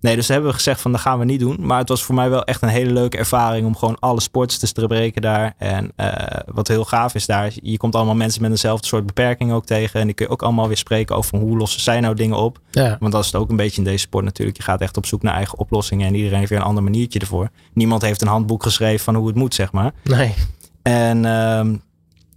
Nee, 0.00 0.16
dus 0.16 0.28
hebben 0.28 0.48
we 0.48 0.56
gezegd 0.56 0.80
van 0.80 0.92
dat 0.92 1.00
gaan 1.00 1.18
we 1.18 1.24
niet 1.24 1.40
doen. 1.40 1.56
Maar 1.60 1.78
het 1.78 1.88
was 1.88 2.04
voor 2.04 2.14
mij 2.14 2.30
wel 2.30 2.44
echt 2.44 2.62
een 2.62 2.68
hele 2.68 2.92
leuke 2.92 3.16
ervaring 3.16 3.66
om 3.66 3.76
gewoon 3.76 3.98
alle 3.98 4.20
sportsters 4.20 4.72
te 4.72 4.86
breken 4.86 5.22
daar. 5.22 5.54
En 5.58 5.92
uh, 5.96 6.12
wat 6.46 6.68
heel 6.68 6.84
gaaf 6.84 7.14
is 7.14 7.26
daar, 7.26 7.52
je 7.62 7.76
komt 7.76 7.94
allemaal 7.94 8.14
mensen 8.14 8.42
met 8.42 8.50
eenzelfde 8.50 8.86
soort 8.86 9.06
beperking 9.06 9.52
ook 9.52 9.66
tegen. 9.66 10.00
En 10.00 10.06
die 10.06 10.14
kun 10.14 10.26
je 10.26 10.32
ook 10.32 10.42
allemaal 10.42 10.66
weer 10.66 10.76
spreken 10.76 11.16
over 11.16 11.38
hoe 11.38 11.56
lossen 11.56 11.80
zij 11.80 12.00
nou 12.00 12.14
dingen 12.14 12.36
op. 12.36 12.60
Ja. 12.70 12.96
Want 13.00 13.12
dat 13.12 13.20
is 13.20 13.32
het 13.32 13.40
ook 13.40 13.50
een 13.50 13.56
beetje 13.56 13.78
in 13.78 13.84
deze 13.84 13.98
sport 13.98 14.24
natuurlijk. 14.24 14.56
Je 14.56 14.62
gaat 14.62 14.80
echt 14.80 14.96
op 14.96 15.06
zoek 15.06 15.22
naar 15.22 15.34
eigen 15.34 15.58
oplossingen 15.58 16.06
en 16.06 16.14
iedereen 16.14 16.38
heeft 16.38 16.50
weer 16.50 16.58
een 16.58 16.64
ander 16.64 16.82
maniertje 16.82 17.18
ervoor. 17.18 17.50
Niemand 17.72 18.02
heeft 18.02 18.22
een 18.22 18.28
handboek 18.28 18.62
geschreven 18.62 19.04
van 19.04 19.14
hoe 19.14 19.26
het 19.26 19.36
moet, 19.36 19.54
zeg 19.54 19.72
maar. 19.72 19.92
Nee. 20.02 20.34
En 20.82 21.24
um, 21.24 21.82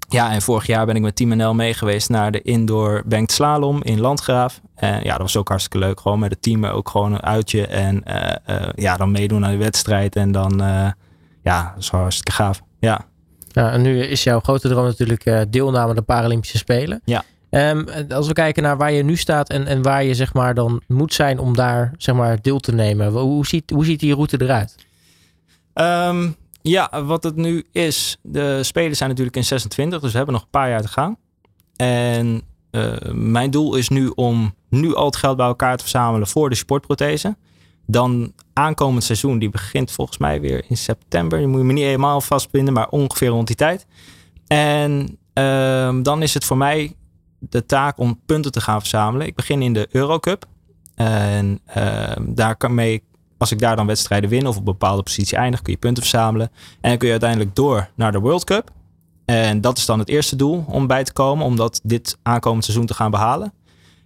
ja, 0.10 0.32
en 0.32 0.42
vorig 0.42 0.66
jaar 0.66 0.86
ben 0.86 0.96
ik 0.96 1.02
met 1.02 1.16
Team 1.16 1.36
NL 1.36 1.54
mee 1.54 1.74
geweest 1.74 2.10
naar 2.10 2.32
de 2.32 2.42
indoor 2.42 3.04
banked 3.06 3.32
slalom 3.32 3.84
in 3.84 4.00
Landgraaf. 4.00 4.62
En 4.76 5.04
ja, 5.04 5.12
dat 5.12 5.22
was 5.22 5.38
ook 5.38 5.48
hartstikke 5.48 5.86
leuk. 5.86 6.00
Gewoon 6.00 6.20
met 6.20 6.32
het 6.32 6.42
team 6.42 6.66
ook 6.66 6.90
gewoon 6.90 7.14
een 7.14 7.24
uitje. 7.24 7.68
En 7.68 8.04
uh, 8.08 8.32
uh, 8.50 8.70
ja, 8.76 8.98
dan 8.98 9.12
meedoen 9.12 9.46
aan 9.46 9.52
de 9.52 9.58
wedstrijd. 9.58 10.16
En 10.16 10.32
dan, 10.32 10.62
uh, 10.62 10.92
ja, 11.44 11.72
dat 11.74 11.84
is 11.84 11.90
hartstikke 11.90 12.32
gaaf. 12.32 12.62
Ja. 12.80 13.06
Ja, 13.48 13.72
en 13.72 13.82
nu 13.82 14.02
is 14.02 14.24
jouw 14.24 14.40
grote 14.40 14.68
droom 14.68 14.86
natuurlijk 14.86 15.46
deelname 15.50 15.90
aan 15.90 15.96
de 15.96 16.02
Paralympische 16.02 16.58
Spelen. 16.58 17.02
Ja. 17.06 17.24
Um, 17.50 17.86
als 18.10 18.28
we 18.28 18.34
kijken 18.34 18.64
naar 18.64 18.78
waar 18.78 18.92
je 18.92 19.04
nu 19.04 19.16
staat 19.16 19.50
en, 19.50 19.68
en 19.68 19.82
waar 19.82 20.04
je 20.04 20.14
zeg 20.14 20.34
maar 20.34 20.54
dan 20.54 20.82
moet 20.88 21.14
zijn 21.14 21.40
om 21.40 21.56
daar 21.56 21.94
zeg 21.98 22.16
maar 22.16 22.42
deel 22.42 22.60
te 22.60 22.74
nemen. 22.74 23.08
Hoe 23.12 23.46
ziet, 23.46 23.70
hoe 23.70 23.86
ziet 23.86 24.00
die 24.00 24.14
route 24.14 24.42
eruit? 24.42 24.76
Um, 25.74 26.36
ja, 26.62 27.04
wat 27.04 27.24
het 27.24 27.36
nu 27.36 27.66
is. 27.72 28.18
De 28.22 28.64
Spelen 28.64 28.96
zijn 28.96 29.10
natuurlijk 29.10 29.38
in 29.38 29.44
26, 29.44 30.00
dus 30.00 30.12
we 30.12 30.18
hebben 30.18 30.36
nog 30.36 30.44
een 30.44 30.50
paar 30.50 30.70
jaar 30.70 30.82
te 30.82 30.88
gaan. 30.88 31.18
En 31.76 32.42
uh, 32.72 32.98
mijn 33.12 33.52
doel 33.52 33.76
is 33.76 33.90
nu 33.90 34.12
om 34.16 34.54
nu 34.70 34.96
al 34.96 35.06
het 35.06 35.16
geld 35.16 35.38
bij 35.38 35.46
elkaar 35.46 35.78
te 35.78 35.84
verzamelen 35.84 36.28
voor 36.28 36.50
de 36.50 36.56
sportprothese. 36.56 37.38
Dan 37.86 38.34
aankomend 38.54 39.04
seizoen, 39.04 39.40
die 39.40 39.50
begint 39.50 39.92
volgens 39.92 40.18
mij 40.18 40.42
weer 40.42 40.64
in 40.68 40.78
september. 40.78 41.40
Je 41.40 41.48
moet 41.48 41.60
je 41.60 41.66
me 41.66 41.74
niet 41.74 41.84
helemaal 41.84 42.22
vastbinden, 42.22 42.74
maar 42.74 42.90
ongeveer 42.90 43.28
rond 43.28 43.48
die 43.48 43.56
tijd. 43.56 43.86
En 44.48 45.18
uh, 45.34 45.96
dan 46.02 46.22
is 46.22 46.34
het 46.34 46.46
voor 46.46 46.58
mij 46.58 46.96
de 47.40 47.66
taak 47.66 47.98
om 48.00 48.20
punten 48.26 48.52
te 48.52 48.62
gaan 48.62 48.80
verzamelen. 48.80 49.28
Ik 49.28 49.36
begin 49.36 49.62
in 49.62 49.74
de 49.74 49.88
Eurocup. 49.92 50.46
En 50.96 51.60
uh, 51.78 52.12
daar 52.20 52.56
kan 52.56 52.74
mee, 52.74 53.04
als 53.40 53.52
ik 53.52 53.60
daar 53.60 53.76
dan 53.76 53.88
wedstrijden 53.88 54.30
win 54.30 54.48
of 54.48 54.54
op 54.54 54.58
een 54.58 54.64
bepaalde 54.64 55.04
positie 55.04 55.38
eindig, 55.38 55.62
kun 55.62 55.74
je 55.74 55.80
punten 55.80 56.04
verzamelen. 56.04 56.52
En 56.82 56.90
dan 56.90 56.98
kun 56.98 57.08
je 57.08 57.14
uiteindelijk 57.14 57.56
door 57.56 57.90
naar 57.96 58.12
de 58.12 58.20
World 58.20 58.44
Cup. 58.44 58.72
En 59.26 59.62
dat 59.62 59.78
is 59.78 59.86
dan 59.86 60.00
het 60.00 60.10
eerste 60.10 60.36
doel 60.36 60.66
om 60.68 60.88
bij 60.88 61.04
te 61.04 61.14
komen, 61.14 61.46
om 61.46 61.56
dat 61.56 61.80
dit 61.84 62.18
aankomend 62.24 62.64
seizoen 62.64 62.86
te 62.86 62.94
gaan 62.94 63.12
behalen. 63.12 63.54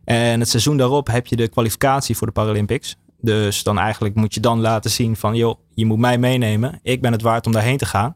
En 0.03 0.39
het 0.39 0.49
seizoen 0.49 0.77
daarop 0.77 1.07
heb 1.07 1.27
je 1.27 1.35
de 1.35 1.47
kwalificatie 1.47 2.17
voor 2.17 2.27
de 2.27 2.33
Paralympics. 2.33 2.95
Dus 3.21 3.63
dan 3.63 3.79
eigenlijk 3.79 4.15
moet 4.15 4.33
je 4.33 4.39
dan 4.39 4.59
laten 4.59 4.91
zien 4.91 5.15
van, 5.15 5.35
joh, 5.35 5.59
je 5.73 5.85
moet 5.85 5.97
mij 5.97 6.17
meenemen. 6.17 6.79
Ik 6.81 7.01
ben 7.01 7.11
het 7.11 7.21
waard 7.21 7.45
om 7.45 7.51
daarheen 7.51 7.77
te 7.77 7.85
gaan. 7.85 8.15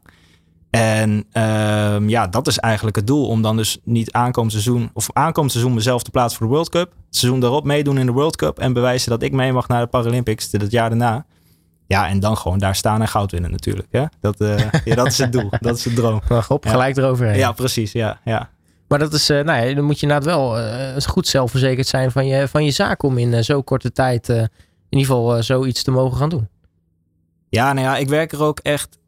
En 0.70 1.24
uh, 1.32 2.08
ja, 2.08 2.26
dat 2.26 2.46
is 2.46 2.58
eigenlijk 2.58 2.96
het 2.96 3.06
doel. 3.06 3.26
Om 3.26 3.42
dan 3.42 3.56
dus 3.56 3.78
niet 3.84 4.12
aankomend 4.12 4.52
seizoen, 4.52 4.90
of 4.92 5.08
aankomend 5.12 5.52
seizoen 5.52 5.74
mezelf 5.74 6.02
te 6.02 6.10
plaatsen 6.10 6.38
voor 6.38 6.46
de 6.46 6.52
World 6.52 6.68
Cup. 6.68 6.90
Het 7.06 7.16
seizoen 7.16 7.40
daarop 7.40 7.64
meedoen 7.64 7.98
in 7.98 8.06
de 8.06 8.12
World 8.12 8.36
Cup. 8.36 8.58
En 8.58 8.72
bewijzen 8.72 9.10
dat 9.10 9.22
ik 9.22 9.32
mee 9.32 9.52
mag 9.52 9.68
naar 9.68 9.80
de 9.80 9.86
Paralympics 9.86 10.48
het 10.52 10.70
jaar 10.70 10.88
daarna. 10.88 11.26
Ja, 11.86 12.08
en 12.08 12.20
dan 12.20 12.36
gewoon 12.36 12.58
daar 12.58 12.74
staan 12.74 13.00
en 13.00 13.08
goud 13.08 13.30
winnen 13.30 13.50
natuurlijk. 13.50 13.88
Hè? 13.90 14.04
Dat, 14.20 14.40
uh, 14.40 14.58
ja, 14.84 14.94
dat 14.94 15.06
is 15.06 15.18
het 15.18 15.32
doel. 15.32 15.50
Dat 15.60 15.76
is 15.76 15.84
het 15.84 15.94
droom. 15.94 16.20
Wacht 16.28 16.50
op, 16.50 16.66
gelijk 16.66 16.96
eroverheen. 16.96 17.36
Ja, 17.36 17.52
precies. 17.52 17.92
Ja, 17.92 18.20
ja. 18.24 18.50
Maar 18.88 18.98
dat 18.98 19.12
is, 19.12 19.30
uh, 19.30 19.44
nou 19.44 19.66
ja, 19.66 19.74
dan 19.74 19.84
moet 19.84 20.00
je 20.00 20.06
inderdaad 20.06 20.34
wel 20.34 20.58
uh, 20.58 20.96
goed 20.96 21.26
zelfverzekerd 21.26 21.86
zijn 21.86 22.10
van 22.10 22.26
je, 22.26 22.48
van 22.48 22.64
je 22.64 22.70
zaak 22.70 23.02
om 23.02 23.18
in 23.18 23.44
zo'n 23.44 23.64
korte 23.64 23.92
tijd 23.92 24.28
in 24.28 24.48
ieder 24.88 25.06
geval 25.06 25.42
zoiets 25.42 25.82
te 25.82 25.90
mogen 25.90 26.18
gaan 26.18 26.28
doen. 26.28 26.48
Ja, 27.48 27.72
nou 27.72 27.86
ja, 27.86 27.96
ik 27.96 28.08
werk 28.08 28.32
er 28.32 28.42
ook 28.42 28.58
echt 28.58 28.98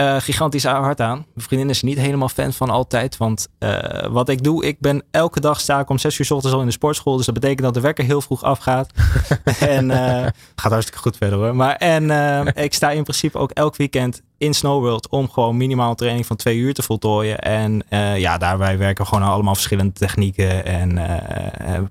uh, 0.00 0.16
gigantisch 0.18 0.64
hard 0.64 1.00
aan. 1.00 1.16
Mijn 1.34 1.46
vriendin 1.46 1.70
is 1.70 1.78
er 1.78 1.84
niet 1.84 1.98
helemaal 1.98 2.28
fan 2.28 2.52
van 2.52 2.70
altijd. 2.70 3.16
Want 3.16 3.48
uh, 3.58 4.06
wat 4.06 4.28
ik 4.28 4.42
doe, 4.42 4.64
ik 4.64 4.80
ben 4.80 5.02
elke 5.10 5.40
dag 5.40 5.60
sta 5.60 5.80
ik 5.80 5.88
om 5.88 5.98
zes 5.98 6.18
uur 6.18 6.26
s 6.26 6.30
ochtends 6.30 6.54
al 6.54 6.60
in 6.60 6.66
de 6.66 6.72
sportschool. 6.72 7.16
Dus 7.16 7.26
dat 7.26 7.34
betekent 7.34 7.62
dat 7.62 7.74
de 7.74 7.80
wekker 7.80 8.04
heel 8.04 8.20
vroeg 8.20 8.42
afgaat. 8.42 8.90
en 9.60 9.90
uh, 9.90 10.26
gaat 10.56 10.72
hartstikke 10.72 11.00
goed 11.00 11.16
verder 11.16 11.38
hoor. 11.38 11.56
Maar 11.56 11.76
en 11.76 12.10
ik 12.54 12.74
sta 12.74 12.90
in 12.90 13.02
principe 13.02 13.38
ook 13.38 13.50
elk 13.50 13.76
weekend 13.76 14.22
in 14.38 14.54
Snow 14.54 14.82
World 14.82 15.08
om 15.08 15.30
gewoon 15.30 15.56
minimaal 15.56 15.90
een 15.90 15.96
training 15.96 16.26
van 16.26 16.36
twee 16.36 16.56
uur 16.56 16.74
te 16.74 16.82
voltooien. 16.82 17.38
En 17.38 17.82
ja, 18.18 18.38
daarbij 18.38 18.78
werken 18.78 19.04
we 19.04 19.10
gewoon 19.10 19.28
allemaal 19.28 19.54
verschillende 19.54 19.92
technieken. 19.92 20.64
En 20.64 21.00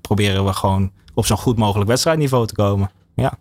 proberen 0.00 0.44
we 0.44 0.52
gewoon 0.52 0.92
op 1.14 1.26
zo'n 1.26 1.36
goed 1.36 1.56
mogelijk 1.56 1.88
wedstrijdniveau 1.88 2.46
te 2.46 2.54
komen. 2.54 2.90
Ja. 3.14 3.38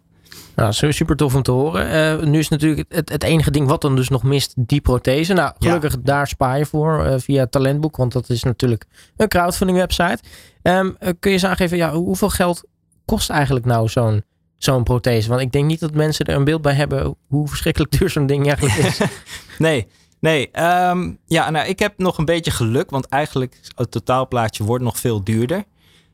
Nou, 0.56 0.74
super 0.74 1.16
tof 1.16 1.36
om 1.36 1.42
te 1.42 1.52
horen. 1.52 2.20
Uh, 2.20 2.26
nu 2.28 2.40
is 2.40 2.50
natuurlijk 2.50 2.86
het, 2.90 3.10
het, 3.10 3.24
enige 3.24 3.52
ding 3.52 3.68
wat 3.68 3.82
dan 3.82 3.96
dus 3.96 4.10
nog 4.10 4.24
mist, 4.24 4.54
die 4.58 4.82
prothese. 4.82 5.34
Nou, 5.34 5.54
gelukkig 5.60 5.92
ja. 5.92 6.00
daar 6.04 6.28
spaar 6.28 6.58
je 6.58 6.66
voor 6.66 7.06
uh, 7.06 7.14
via 7.18 7.48
Talentboek, 7.48 7.98
want 7.98 8.12
dat 8.12 8.30
is 8.30 8.44
natuurlijk 8.44 8.86
een 9.18 9.28
crowdfunding 9.28 9.78
website. 9.78 10.20
Um, 10.64 10.88
uh, 10.88 10.94
kun 11.00 11.16
je 11.20 11.30
eens 11.30 11.46
aangeven, 11.46 11.78
ja, 11.78 11.94
hoeveel 11.94 12.30
geld 12.30 12.64
kost 13.06 13.30
eigenlijk 13.30 13.66
nou 13.66 13.88
zo'n 13.88 14.24
zo'n 14.58 14.84
prothese? 14.84 15.30
Want 15.30 15.42
ik 15.42 15.52
denk 15.52 15.66
niet 15.66 15.80
dat 15.80 15.94
mensen 15.94 16.26
er 16.26 16.36
een 16.36 16.44
beeld 16.44 16.62
bij 16.62 16.74
hebben 16.74 17.16
hoe 17.28 17.48
verschrikkelijk 17.48 18.00
duur 18.00 18.10
zo'n 18.10 18.26
ding 18.26 18.48
eigenlijk 18.48 18.76
is. 18.76 19.00
nee, 19.58 19.88
nee. 20.20 20.50
Um, 20.90 21.20
ja, 21.26 21.50
nou, 21.50 21.68
ik 21.68 21.80
heb 21.80 21.94
nog 21.98 22.18
een 22.18 22.26
beetje 22.26 22.52
geluk, 22.52 22.90
want 22.90 23.08
eigenlijk 23.08 23.60
het 23.76 23.92
totaalplaatje 23.92 24.64
wordt 24.64 24.84
nog 24.84 25.00
veel 25.00 25.24
duurder. 25.24 25.64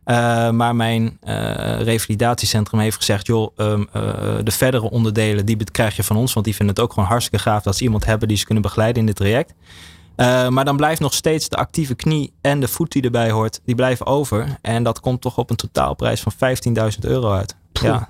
Uh, 0.05 0.49
maar 0.49 0.75
mijn 0.75 1.17
uh, 1.23 1.81
revalidatiecentrum 1.81 2.79
heeft 2.79 2.95
gezegd: 2.97 3.27
joh, 3.27 3.57
um, 3.57 3.87
uh, 3.95 4.03
de 4.43 4.51
verdere 4.51 4.89
onderdelen 4.89 5.45
die 5.45 5.63
krijg 5.63 5.95
je 5.95 6.03
van 6.03 6.15
ons. 6.15 6.33
Want 6.33 6.45
die 6.45 6.55
vinden 6.55 6.75
het 6.75 6.83
ook 6.83 6.93
gewoon 6.93 7.09
hartstikke 7.09 7.49
gaaf 7.49 7.63
dat 7.63 7.75
ze 7.75 7.83
iemand 7.83 8.05
hebben 8.05 8.27
die 8.27 8.37
ze 8.37 8.45
kunnen 8.45 8.63
begeleiden 8.63 8.99
in 8.99 9.05
dit 9.05 9.15
traject. 9.15 9.53
maar 10.49 10.65
dan 10.65 10.77
blijft 10.77 11.01
nog 11.01 11.13
steeds 11.13 11.49
de 11.49 11.55
actieve 11.55 11.95
knie 11.95 12.33
en 12.41 12.59
de 12.59 12.67
voet 12.67 12.91
die 12.91 13.01
erbij 13.01 13.31
hoort, 13.31 13.61
die 13.65 13.75
blijven 13.75 14.05
over. 14.05 14.57
En 14.61 14.83
dat 14.83 14.99
komt 14.99 15.21
toch 15.21 15.37
op 15.37 15.49
een 15.49 15.55
totaalprijs 15.55 16.21
van 16.21 16.33
15.000 16.33 16.99
euro 17.01 17.31
uit. 17.31 17.55
Ja. 17.71 18.09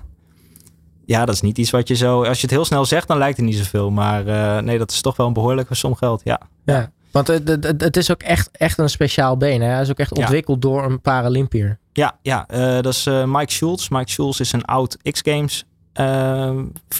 ja, 1.04 1.24
dat 1.24 1.34
is 1.34 1.40
niet 1.40 1.58
iets 1.58 1.70
wat 1.70 1.88
je 1.88 1.94
zo. 1.94 2.24
Als 2.24 2.36
je 2.36 2.46
het 2.46 2.50
heel 2.50 2.64
snel 2.64 2.84
zegt, 2.84 3.08
dan 3.08 3.18
lijkt 3.18 3.36
het 3.36 3.46
niet 3.46 3.56
zoveel. 3.56 3.90
Maar 3.90 4.24
nee, 4.62 4.78
dat 4.78 4.90
is 4.90 5.00
toch 5.00 5.16
wel 5.16 5.26
een 5.26 5.32
behoorlijke 5.32 5.74
som 5.74 5.94
geld. 5.94 6.20
Ja. 6.24 6.40
ja. 6.64 6.90
Want 7.12 7.26
het, 7.26 7.48
het, 7.48 7.80
het, 7.80 7.96
is 7.96 8.10
ook 8.10 8.22
echt, 8.22 8.48
echt 8.52 8.78
een 8.78 8.88
speciaal 8.88 9.36
been. 9.36 9.60
Hè? 9.60 9.68
Hij 9.68 9.80
is 9.80 9.90
ook 9.90 9.98
echt 9.98 10.12
ontwikkeld 10.12 10.62
ja. 10.62 10.70
door 10.70 10.84
een 10.84 11.00
Paralympier. 11.00 11.78
Ja, 11.92 12.18
ja 12.22 12.46
uh, 12.50 12.74
dat 12.74 12.86
is 12.92 13.06
uh, 13.06 13.24
Mike 13.24 13.52
Schultz. 13.52 13.88
Mike 13.88 14.10
Schultz 14.10 14.40
is 14.40 14.52
een 14.52 14.64
oud 14.64 14.96
X-Games 15.10 15.64
uh, 15.94 16.50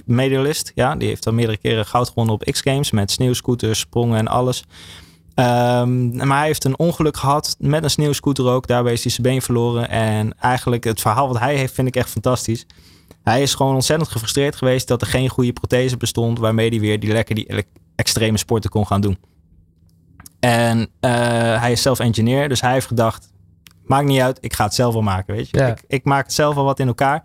medalist. 0.04 0.72
Ja, 0.74 0.96
die 0.96 1.08
heeft 1.08 1.26
al 1.26 1.32
meerdere 1.32 1.58
keren 1.58 1.86
goud 1.86 2.08
gewonnen 2.08 2.34
op 2.34 2.44
X-Games. 2.44 2.90
Met 2.90 3.10
sneeuwscooters, 3.10 3.78
sprongen 3.78 4.18
en 4.18 4.28
alles. 4.28 4.64
Um, 5.34 6.16
maar 6.16 6.38
hij 6.38 6.46
heeft 6.46 6.64
een 6.64 6.78
ongeluk 6.78 7.16
gehad 7.16 7.56
met 7.58 7.84
een 7.84 7.90
sneeuwscooter 7.90 8.46
ook. 8.46 8.66
Daarbij 8.66 8.92
is 8.92 9.02
hij 9.02 9.12
zijn 9.12 9.26
been 9.26 9.42
verloren. 9.42 9.88
En 9.88 10.38
eigenlijk 10.38 10.84
het 10.84 11.00
verhaal 11.00 11.28
wat 11.28 11.38
hij 11.38 11.56
heeft 11.56 11.74
vind 11.74 11.88
ik 11.88 11.96
echt 11.96 12.10
fantastisch. 12.10 12.66
Hij 13.22 13.42
is 13.42 13.54
gewoon 13.54 13.74
ontzettend 13.74 14.10
gefrustreerd 14.10 14.56
geweest 14.56 14.88
dat 14.88 15.00
er 15.00 15.06
geen 15.06 15.28
goede 15.28 15.52
prothese 15.52 15.96
bestond. 15.96 16.38
Waarmee 16.38 16.68
hij 16.68 16.80
weer 16.80 17.00
die 17.00 17.12
lekker 17.12 17.34
die 17.34 17.64
extreme 17.94 18.38
sporten 18.38 18.70
kon 18.70 18.86
gaan 18.86 19.00
doen. 19.00 19.18
En 20.44 20.78
uh, 20.78 21.10
hij 21.60 21.72
is 21.72 21.82
zelf 21.82 21.98
engineer, 21.98 22.48
dus 22.48 22.60
hij 22.60 22.72
heeft 22.72 22.86
gedacht: 22.86 23.32
maakt 23.84 24.06
niet 24.06 24.20
uit, 24.20 24.38
ik 24.40 24.52
ga 24.52 24.64
het 24.64 24.74
zelf 24.74 24.92
wel 24.92 25.02
maken. 25.02 25.34
Weet 25.34 25.50
je? 25.50 25.58
Ja. 25.58 25.66
Ik, 25.66 25.84
ik, 25.86 26.04
maak 26.04 26.24
het 26.24 26.32
zelf 26.32 26.54
wel 26.54 26.64
wat 26.64 26.80
in 26.80 26.86
elkaar. 26.86 27.24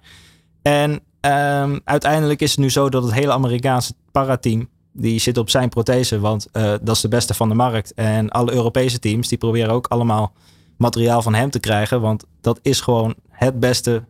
En 0.62 0.91
um, 0.91 1.81
uiteindelijk 1.83 2.41
is 2.41 2.51
het 2.51 2.59
nu 2.59 2.69
zo 2.69 2.89
dat 2.89 3.03
het 3.03 3.13
hele 3.13 3.31
Amerikaanse 3.31 3.93
parateam. 4.12 4.69
Die 4.93 5.19
zit 5.19 5.38
op 5.38 5.50
zijn 5.50 5.69
prothese, 5.69 6.19
want 6.19 6.47
uh, 6.53 6.74
dat 6.81 6.95
is 6.95 7.01
de 7.01 7.07
beste 7.07 7.33
van 7.33 7.50
de 7.50 7.55
markt. 7.55 7.93
En 7.93 8.29
alle 8.29 8.51
Europese 8.51 9.00
teams 9.00 9.27
die 9.27 9.38
proberen 9.38 9.74
ook 9.74 9.88
allemaal 9.88 10.33
materiaal 10.77 11.21
van 11.21 11.33
hem 11.33 11.50
te 11.50 11.59
krijgen. 11.59 12.01
Want 12.01 12.25
dat 12.41 12.59
is 12.62 12.81
gewoon 12.81 13.15
het 13.29 13.59
beste 13.59 14.03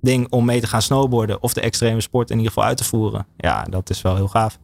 ding 0.00 0.26
om 0.30 0.44
mee 0.44 0.60
te 0.60 0.66
gaan 0.66 0.82
snowboarden. 0.82 1.42
Of 1.42 1.52
de 1.52 1.60
extreme 1.60 2.00
sport 2.00 2.30
in 2.30 2.36
ieder 2.36 2.52
geval 2.52 2.68
uit 2.68 2.76
te 2.76 2.84
voeren. 2.84 3.26
Ja, 3.36 3.62
dat 3.62 3.90
is 3.90 4.02
wel 4.02 4.16
heel 4.16 4.28
gaaf. 4.28 4.58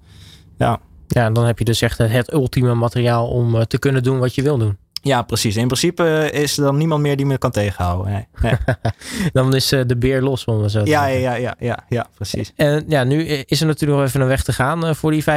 Ja. 0.59 0.81
Ja, 1.13 1.25
en 1.25 1.33
dan 1.33 1.47
heb 1.47 1.59
je 1.59 1.65
dus 1.65 1.83
echt 1.83 1.99
het 1.99 2.33
ultieme 2.33 2.75
materiaal 2.75 3.29
om 3.29 3.55
uh, 3.55 3.63
te 3.63 3.79
kunnen 3.79 4.03
doen 4.03 4.19
wat 4.19 4.35
je 4.35 4.43
wil 4.43 4.59
doen. 4.59 4.77
Ja, 5.03 5.23
precies. 5.23 5.57
In 5.57 5.67
principe 5.67 6.31
is 6.33 6.57
er 6.57 6.65
dan 6.65 6.77
niemand 6.77 7.03
meer 7.03 7.17
die 7.17 7.27
me 7.27 7.39
kan 7.39 7.51
tegenhouden. 7.51 8.13
Nee. 8.13 8.27
nee. 8.43 8.53
dan 9.33 9.55
is 9.55 9.73
uh, 9.73 9.81
de 9.87 9.97
beer 9.97 10.23
los, 10.23 10.45
om 10.45 10.69
zo 10.69 10.83
te 10.83 10.91
ja, 10.91 11.07
ja, 11.07 11.35
ja, 11.35 11.55
ja, 11.59 11.85
ja, 11.89 12.07
precies. 12.15 12.53
En 12.57 12.85
ja, 12.89 13.05
nu 13.05 13.25
is 13.25 13.61
er 13.61 13.67
natuurlijk 13.67 13.99
nog 13.99 14.09
even 14.09 14.21
een 14.21 14.27
weg 14.27 14.43
te 14.43 14.53
gaan 14.53 14.97
voor 14.97 15.11
die 15.11 15.25
15.000 15.25 15.29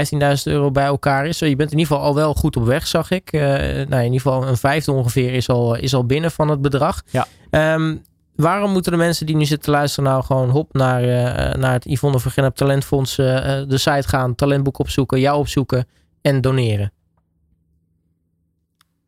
euro 0.44 0.72
bij 0.72 0.86
elkaar 0.86 1.26
is. 1.26 1.40
Je 1.40 1.56
bent 1.56 1.72
in 1.72 1.78
ieder 1.78 1.94
geval 1.94 2.08
al 2.08 2.16
wel 2.16 2.34
goed 2.34 2.56
op 2.56 2.66
weg, 2.66 2.88
zag 2.88 3.12
ik. 3.12 3.32
nou, 3.32 3.96
in 3.96 4.04
ieder 4.04 4.22
geval 4.22 4.48
een 4.48 4.58
vijfde 4.58 4.92
ongeveer 4.92 5.34
is 5.34 5.50
al, 5.50 5.76
is 5.76 5.94
al 5.94 6.06
binnen 6.06 6.32
van 6.32 6.50
het 6.50 6.62
bedrag. 6.62 7.02
Ja. 7.10 7.28
Um, 7.76 8.02
waarom 8.36 8.72
moeten 8.72 8.92
de 8.92 8.98
mensen 8.98 9.26
die 9.26 9.36
nu 9.36 9.46
zitten 9.46 9.66
te 9.66 9.72
luisteren 9.72 10.10
nou 10.10 10.24
gewoon 10.24 10.50
hop 10.50 10.74
naar, 10.74 11.04
uh, 11.04 11.54
naar 11.54 11.74
het 11.74 11.86
Yvonne 11.86 12.20
Vergennep 12.20 12.56
Talentfonds 12.56 13.18
uh, 13.18 13.26
de 13.68 13.78
site 13.78 14.08
gaan, 14.08 14.36
talentboek 14.36 14.80
opzoeken, 14.80 15.20
jou 15.20 15.38
opzoeken 15.38 15.88
en 16.22 16.42
doneren? 16.42 16.92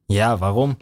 Ja, 0.06 0.38
waarom? 0.38 0.78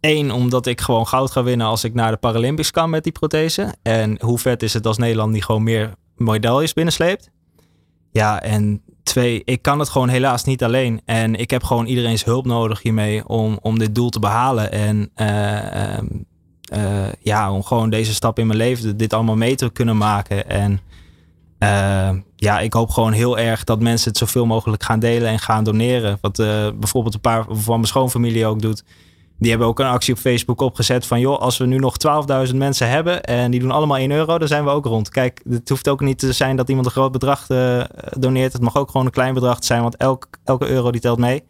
Eén, 0.00 0.24
um, 0.24 0.30
omdat 0.30 0.66
ik 0.66 0.80
gewoon 0.80 1.06
goud 1.06 1.30
ga 1.30 1.42
winnen 1.42 1.66
als 1.66 1.84
ik 1.84 1.94
naar 1.94 2.10
de 2.10 2.16
Paralympics 2.16 2.70
kan 2.70 2.90
met 2.90 3.02
die 3.02 3.12
prothese. 3.12 3.74
En 3.82 4.22
hoe 4.22 4.38
vet 4.38 4.62
is 4.62 4.74
het 4.74 4.86
als 4.86 4.98
Nederland 4.98 5.32
die 5.32 5.42
gewoon 5.42 5.62
meer 5.62 5.94
medailles 6.16 6.72
binnensleept? 6.72 7.30
Ja, 8.10 8.42
en 8.42 8.82
twee, 9.02 9.42
ik 9.44 9.62
kan 9.62 9.78
het 9.78 9.88
gewoon 9.88 10.08
helaas 10.08 10.44
niet 10.44 10.64
alleen. 10.64 11.00
En 11.04 11.34
ik 11.34 11.50
heb 11.50 11.62
gewoon 11.62 11.86
iedereen's 11.86 12.24
hulp 12.24 12.46
nodig 12.46 12.82
hiermee 12.82 13.28
om, 13.28 13.58
om 13.60 13.78
dit 13.78 13.94
doel 13.94 14.10
te 14.10 14.18
behalen. 14.18 14.72
En 14.72 15.10
um, 15.98 16.26
uh, 16.74 17.12
ja, 17.20 17.52
om 17.52 17.62
gewoon 17.62 17.90
deze 17.90 18.14
stap 18.14 18.38
in 18.38 18.46
mijn 18.46 18.58
leven, 18.58 18.96
dit 18.96 19.12
allemaal 19.12 19.36
mee 19.36 19.54
te 19.54 19.70
kunnen 19.70 19.96
maken. 19.96 20.48
En 20.48 20.80
uh, 21.58 22.10
ja, 22.36 22.60
ik 22.60 22.72
hoop 22.72 22.90
gewoon 22.90 23.12
heel 23.12 23.38
erg 23.38 23.64
dat 23.64 23.80
mensen 23.80 24.08
het 24.08 24.18
zoveel 24.18 24.46
mogelijk 24.46 24.82
gaan 24.82 24.98
delen 24.98 25.28
en 25.28 25.38
gaan 25.38 25.64
doneren. 25.64 26.18
Wat 26.20 26.38
uh, 26.38 26.46
bijvoorbeeld 26.74 27.14
een 27.14 27.20
paar 27.20 27.44
van 27.48 27.74
mijn 27.74 27.86
schoonfamilie 27.86 28.46
ook 28.46 28.60
doet. 28.60 28.84
Die 29.38 29.50
hebben 29.50 29.68
ook 29.68 29.78
een 29.78 29.86
actie 29.86 30.14
op 30.14 30.20
Facebook 30.20 30.60
opgezet 30.60 31.06
van... 31.06 31.20
joh, 31.20 31.40
als 31.40 31.58
we 31.58 31.66
nu 31.66 31.78
nog 31.78 31.94
12.000 32.48 32.54
mensen 32.54 32.88
hebben 32.88 33.24
en 33.24 33.50
die 33.50 33.60
doen 33.60 33.70
allemaal 33.70 33.96
1 33.96 34.10
euro... 34.10 34.38
dan 34.38 34.48
zijn 34.48 34.64
we 34.64 34.70
ook 34.70 34.84
rond. 34.84 35.08
Kijk, 35.08 35.40
het 35.48 35.68
hoeft 35.68 35.88
ook 35.88 36.00
niet 36.00 36.18
te 36.18 36.32
zijn 36.32 36.56
dat 36.56 36.68
iemand 36.68 36.86
een 36.86 36.92
groot 36.92 37.12
bedrag 37.12 37.46
doneert. 38.10 38.52
Het 38.52 38.62
mag 38.62 38.76
ook 38.76 38.90
gewoon 38.90 39.06
een 39.06 39.12
klein 39.12 39.34
bedrag 39.34 39.64
zijn, 39.64 39.82
want 39.82 39.96
elk, 39.96 40.28
elke 40.44 40.68
euro 40.68 40.90
die 40.90 41.00
telt 41.00 41.18
mee. 41.18 41.44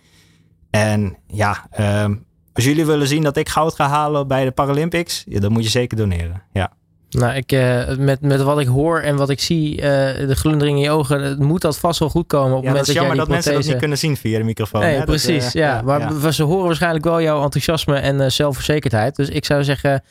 En 0.70 1.16
ja, 1.26 1.66
ehm, 1.70 2.14
als 2.58 2.66
jullie 2.66 2.86
willen 2.86 3.06
zien 3.06 3.22
dat 3.22 3.36
ik 3.36 3.48
goud 3.48 3.74
ga 3.74 3.88
halen 3.88 4.28
bij 4.28 4.44
de 4.44 4.50
Paralympics, 4.50 5.24
ja, 5.28 5.40
dan 5.40 5.52
moet 5.52 5.64
je 5.64 5.70
zeker 5.70 5.96
doneren. 5.96 6.42
Ja. 6.52 6.72
Nou, 7.10 7.34
ik, 7.34 7.52
uh, 7.52 7.96
met, 7.96 8.20
met 8.20 8.42
wat 8.42 8.60
ik 8.60 8.66
hoor 8.66 9.00
en 9.00 9.16
wat 9.16 9.30
ik 9.30 9.40
zie, 9.40 9.76
uh, 9.76 9.82
de 9.82 10.34
glundering 10.34 10.76
in 10.76 10.82
je 10.82 10.90
ogen, 10.90 11.22
het 11.22 11.38
moet 11.38 11.60
dat 11.60 11.78
vast 11.78 11.98
wel 11.98 12.08
goed 12.08 12.26
komen. 12.26 12.56
Op 12.56 12.62
ja, 12.62 12.68
het 12.68 12.76
moment 12.76 12.86
dat 12.86 12.88
is 12.88 13.00
jammer 13.00 13.16
dat, 13.16 13.26
prothese... 13.26 13.48
mensen 13.48 13.62
dat 13.62 13.70
niet 13.70 13.80
kunnen 13.80 13.98
zien 13.98 14.16
via 14.16 14.38
de 14.38 14.44
microfoon. 14.44 14.80
Nee, 14.80 14.96
hè? 14.96 15.04
precies. 15.04 15.44
Dat, 15.44 15.54
uh, 15.54 15.60
ja. 15.60 15.82
Maar 15.82 16.00
ja. 16.00 16.30
ze 16.30 16.42
horen 16.42 16.66
waarschijnlijk 16.66 17.04
wel 17.04 17.22
jouw 17.22 17.42
enthousiasme 17.42 17.96
en 17.96 18.32
zelfverzekerdheid. 18.32 19.16
Dus 19.16 19.28
ik 19.28 19.44
zou 19.44 19.64
zeggen, 19.64 20.02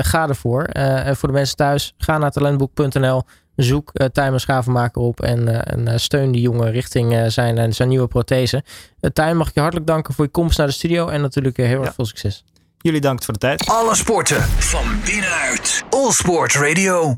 ga 0.00 0.28
ervoor. 0.28 0.62
en 0.64 1.16
voor 1.16 1.28
de 1.28 1.34
mensen 1.34 1.56
thuis, 1.56 1.94
ga 1.98 2.18
naar 2.18 2.30
talentboek.nl. 2.30 3.22
Zoek 3.56 3.90
uh, 3.92 4.06
Tijmen 4.06 4.40
Schavenmaker 4.40 5.02
op 5.02 5.20
en, 5.20 5.66
en 5.66 6.00
steun 6.00 6.32
die 6.32 6.40
jongen 6.40 6.70
richting 6.70 7.32
zijn, 7.32 7.74
zijn 7.74 7.88
nieuwe 7.88 8.06
prothese. 8.06 8.64
Tijmen, 9.12 9.36
mag 9.36 9.48
ik 9.48 9.54
je 9.54 9.60
hartelijk 9.60 9.86
danken 9.86 10.14
voor 10.14 10.24
je 10.24 10.30
komst 10.30 10.58
naar 10.58 10.66
de 10.66 10.72
studio 10.72 11.08
en 11.08 11.20
natuurlijk 11.20 11.56
heel 11.56 11.84
erg 11.84 11.94
veel 11.94 12.06
succes. 12.06 12.44
Jullie 12.78 13.00
dank 13.00 13.22
voor 13.22 13.34
de 13.34 13.40
tijd. 13.40 13.66
Alle 13.66 13.94
sporten 13.94 14.42
van 14.42 14.84
binnenuit. 15.04 15.84
All 15.90 16.10
Sport 16.10 16.54
Radio. 16.54 17.14